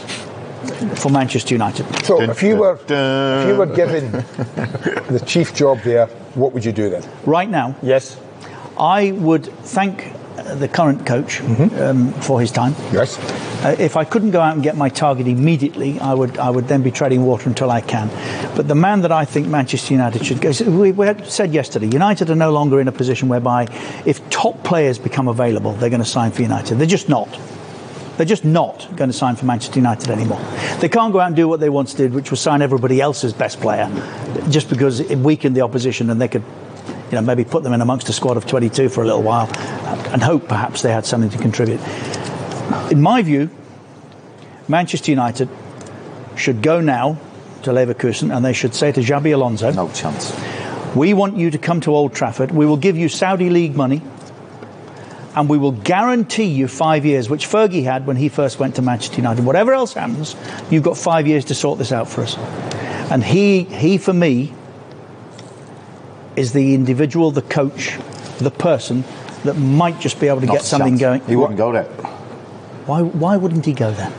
[0.95, 1.85] for Manchester United.
[2.05, 4.11] So, if you were if you were given
[5.09, 7.03] the chief job there, what would you do then?
[7.25, 8.17] Right now, Yes.
[8.77, 12.73] I would thank uh, the current coach um, for his time.
[12.93, 13.17] Yes.
[13.61, 16.69] Uh, if I couldn't go out and get my target immediately, I would I would
[16.69, 18.07] then be treading water until I can.
[18.55, 20.51] But the man that I think Manchester United should go.
[20.65, 23.67] We, we said yesterday, United are no longer in a position whereby
[24.05, 26.75] if top players become available, they're going to sign for United.
[26.75, 27.27] They're just not.
[28.15, 30.41] They're just not going to sign for Manchester United anymore.
[30.79, 33.33] They can't go out and do what they once did, which was sign everybody else's
[33.33, 33.89] best player,
[34.49, 36.43] just because it weakened the opposition and they could,
[37.11, 39.49] you know, maybe put them in amongst a squad of 22 for a little while
[40.11, 41.79] and hope perhaps they had something to contribute.
[42.91, 43.49] In my view,
[44.67, 45.49] Manchester United
[46.35, 47.17] should go now
[47.63, 50.33] to Leverkusen and they should say to Xabi Alonso, No chance.
[50.95, 52.51] we want you to come to Old Trafford.
[52.51, 54.01] We will give you Saudi League money
[55.35, 58.81] and we will guarantee you five years, which Fergie had when he first went to
[58.81, 59.45] Manchester United.
[59.45, 60.35] Whatever else happens,
[60.71, 62.37] you've got five years to sort this out for us.
[63.11, 64.53] And he, he for me,
[66.35, 67.97] is the individual, the coach,
[68.39, 69.03] the person
[69.43, 71.01] that might just be able to Not get something chance.
[71.01, 71.21] going.
[71.29, 71.87] He wouldn't go there.
[72.89, 74.11] Why, why wouldn't he go there?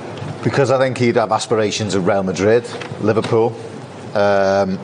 [0.45, 2.63] Because I think he'd have aspirations of Real Madrid,
[3.01, 3.49] Liverpool.
[4.15, 4.79] Um,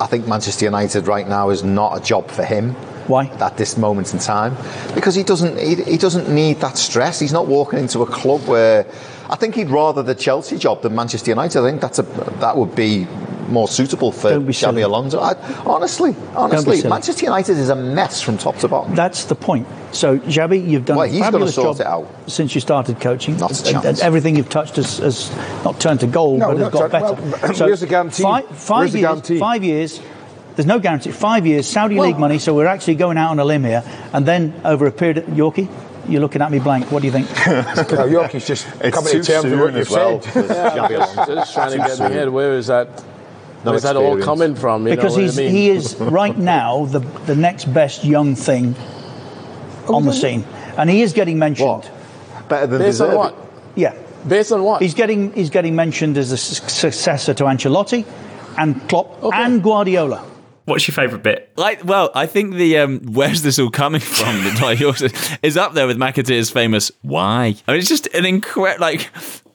[0.00, 2.70] I think Manchester United right now is not a job for him.
[3.06, 3.26] Why?
[3.26, 4.56] At this moment in time,
[4.94, 7.20] because he doesn't he, he doesn't need that stress.
[7.20, 8.86] He's not walking into a club where
[9.28, 11.58] I think he'd rather the Chelsea job than Manchester United.
[11.60, 12.04] I think that's a
[12.40, 13.06] that would be
[13.48, 14.52] more suitable for Don't be.
[14.52, 15.20] Xabi Alonso.
[15.20, 15.34] I,
[15.66, 16.82] honestly, honestly.
[16.88, 18.94] Manchester United is a mess from top to bottom.
[18.94, 19.66] That's the point.
[19.92, 22.30] So, Xabi, you've done Well, a he's gotta fabulous sort job it out.
[22.30, 23.36] since you started coaching.
[23.38, 24.00] Not a And- and chance.
[24.02, 25.30] everything you've touched has, has
[25.64, 27.14] not turned to gold, No, but has got turned- better.
[27.54, 28.22] well, where's the guarantee?
[28.22, 29.38] Five, five Where's the years, guarantee?
[29.38, 30.00] Five years.
[30.56, 31.10] There's no guarantee.
[31.12, 32.38] Five years, Saudi League money.
[32.38, 33.82] So we're actually going out on a limb here,
[34.12, 35.68] and then over a period, of, Yorkie,
[36.08, 36.90] you're looking at me blank.
[36.90, 37.28] What do you think?
[37.46, 40.20] no, Yorkie's just It's coming to terms with soon what you've as well.
[40.22, 40.44] said.
[40.48, 41.34] Xabi Alonso.
[41.34, 42.08] Just trying to get soon.
[42.08, 42.28] my head.
[42.30, 42.88] Where is that?
[43.68, 44.86] No Where's that all coming from?
[44.86, 45.50] You because know he's I mean?
[45.52, 48.74] he is right now the the next best young thing
[49.90, 50.44] Oh, on the scene,
[50.76, 51.90] and he is getting mentioned.
[52.48, 53.34] Better than Based on what?
[53.74, 53.94] Yeah.
[54.26, 54.82] Based on what?
[54.82, 58.04] He's getting he's getting mentioned as a su- successor to Ancelotti
[58.58, 60.24] and Klopp and Guardiola.
[60.66, 61.50] What's your favourite bit?
[61.56, 64.44] Like, well, I think the um, where's this all coming from?
[64.44, 65.00] The Dwight Yorke
[65.42, 68.82] is up there with McAteer's famous "Why?" I mean, it's just an incredible.
[68.82, 69.08] Like,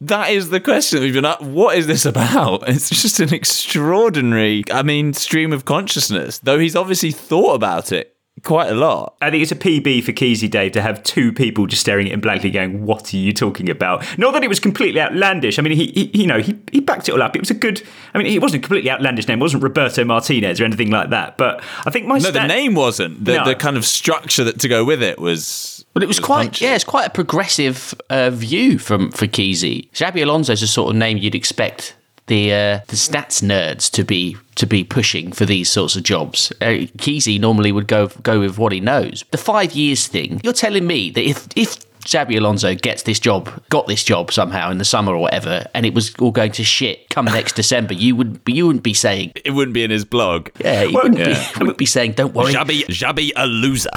[0.08, 1.42] that is the question that we've been up.
[1.42, 2.68] What is this about?
[2.74, 4.64] It's just an extraordinary.
[4.72, 6.40] I mean, stream of consciousness.
[6.40, 9.16] Though he's obviously thought about it quite a lot.
[9.22, 12.14] I think it's a PB for Keezy Dave to have two people just staring at
[12.14, 15.60] him blankly, going, "What are you talking about?" Not that it was completely outlandish.
[15.60, 17.36] I mean, he, he you know, he, he backed it all up.
[17.36, 17.82] It was a good.
[18.14, 19.40] I mean, it wasn't a completely outlandish name.
[19.40, 21.38] It wasn't Roberto Martinez or anything like that.
[21.38, 23.24] But I think my no, the name wasn't.
[23.24, 23.46] The, No.
[23.46, 25.83] the kind of structure that to go with it was.
[25.94, 29.90] But it was quite, yeah, it's quite a progressive uh, view from for Keezy.
[29.92, 31.96] Xabi Alonso is the sort of name you'd expect
[32.28, 36.52] the uh, the stats nerds to be to be pushing for these sorts of jobs.
[36.62, 39.24] Uh, Keezy normally would go go with what he knows.
[39.32, 40.42] The five years thing.
[40.44, 44.70] You're telling me that if if Xabi Alonso gets this job, got this job somehow
[44.72, 47.94] in the summer or whatever, and it was all going to shit come next December,
[47.94, 50.50] you would you wouldn't be saying It wouldn't be in his blog.
[50.60, 51.26] yeah, you Well, wouldn't, yeah.
[51.28, 52.54] Be, you wouldn't be saying don't worry.
[52.54, 53.92] Xabi, Xabi a loser.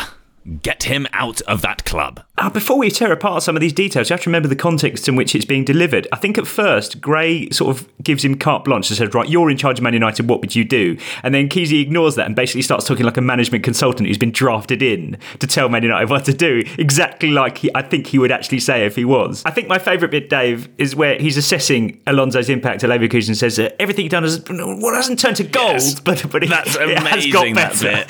[0.62, 2.22] Get him out of that club.
[2.38, 5.09] Uh, before we tear apart some of these details, you have to remember the context
[5.09, 6.07] in which it's being delivered.
[6.12, 9.51] I think at first, Gray sort of gives him carte blanche and says, Right, you're
[9.51, 10.99] in charge of Man United, what would you do?
[11.22, 14.30] And then Keezy ignores that and basically starts talking like a management consultant who's been
[14.32, 18.18] drafted in to tell Man United what to do, exactly like he, I think he
[18.18, 19.42] would actually say if he was.
[19.47, 23.36] I think my favourite bit, Dave, is where he's assessing Alonso's impact at Leverkusen and
[23.38, 25.99] says, that Everything he's done has, well, hasn't turned to gold, Yes.
[26.01, 28.07] but, but it, That's it has got amazing, that better.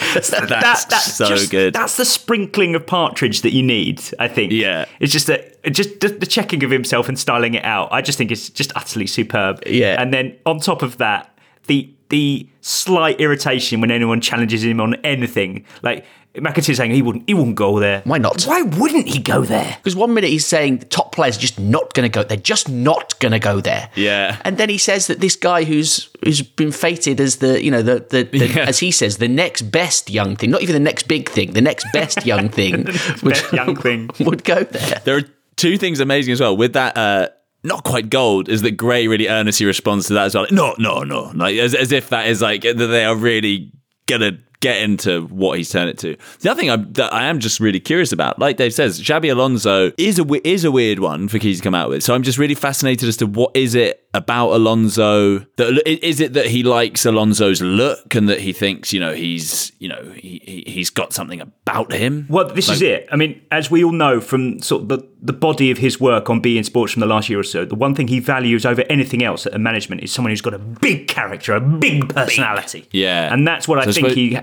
[0.47, 0.61] bit.
[0.61, 1.73] That's so just- good.
[1.73, 4.51] That's the sprinkling of partridge that you need, I think.
[4.51, 4.87] Yeah.
[4.99, 7.89] It's just that just the, the checking of himself and styling it out.
[7.93, 9.63] I just think it's just utterly superb.
[9.65, 10.01] Yeah.
[10.03, 11.33] And then on top of that,
[11.69, 15.65] the the slight irritation when anyone challenges him on anything.
[15.83, 16.05] Like
[16.37, 18.03] McAteer saying he wouldn't he wouldn't go there.
[18.05, 18.43] Why not?
[18.45, 19.77] Why wouldn't he go there?
[19.79, 22.23] Because one minute he's saying the top players are just not going to go.
[22.23, 23.91] They're just not going to go there.
[23.95, 24.37] Yeah.
[24.45, 27.83] And then he says that this guy who's who's been fated as the you know
[27.83, 28.65] the, the, the Yeah.
[28.69, 31.61] as he says the next best young thing, not even the next big thing, the
[31.61, 32.87] next best young thing
[33.23, 34.11] would, young thing.
[34.21, 35.01] would go there.
[35.05, 35.23] There are
[35.57, 37.29] two things amazing as well with that uh,
[37.65, 40.47] not quite gold is that Gray really earnestly responds to that as well.
[40.51, 43.73] No, no, no, like as as if that is like that they are really
[44.07, 46.17] gonna get into what he's turned it to.
[46.41, 49.31] The other thing I'm, that I am just really curious about, like Dave says, Xabi
[49.33, 52.03] Alonso is a is a weird one for Keys to come out with.
[52.03, 56.33] So I'm just really fascinated as to what is it about Alonso that is it
[56.33, 60.41] that he likes Alonso's look and that he thinks you know he's you know he,
[60.45, 62.27] he he's got something about him.
[62.31, 63.07] Well, this is it.
[63.13, 66.31] I mean, as we all know from sort of the, the body of his work
[66.31, 68.83] on beIN Sports from the last year or so, the one thing he values over
[68.89, 72.89] anything else at a management is someone who's got a big character, a big personality.
[72.93, 74.35] Yeah, And that's what I So I think suppose- he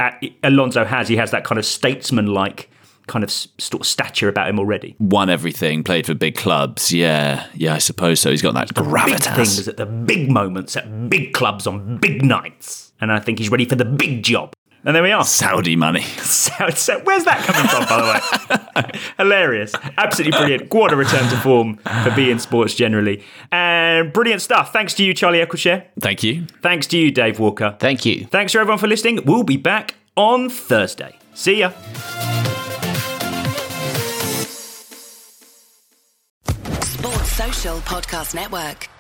[0.44, 1.08] Alonso has.
[1.08, 2.70] He has that kind of statesman-like
[3.08, 4.96] kind of s- sort of stature about him already.
[5.00, 6.92] won everything, played for big clubs.
[6.94, 8.32] Yeah, yeah, I suppose so.
[8.32, 9.36] He's got that Big gravitas.
[9.36, 13.50] things at the big moments at big clubs on big nights, and I think he's
[13.50, 14.54] ready for the big job.
[14.86, 15.24] And there we are.
[15.24, 16.04] Saudi money.
[16.24, 19.00] So, so where's that coming from, by the way?
[19.18, 19.74] Hilarious.
[19.98, 20.74] Absolutely brilliant.
[20.74, 23.24] What a return to form for beIN Sports generally.
[23.52, 24.74] And brilliant stuff.
[24.74, 25.86] Thanks to you, Charlie Eccleshare.
[26.02, 26.46] Thank you.
[26.62, 27.76] Thanks to you, Dave Walker.
[27.80, 28.26] Thank you.
[28.26, 29.22] Thanks to everyone for listening.
[29.26, 31.18] We'll be back on Thursday.
[31.34, 31.72] See ya.
[36.82, 38.93] Sports Social Podcast Network.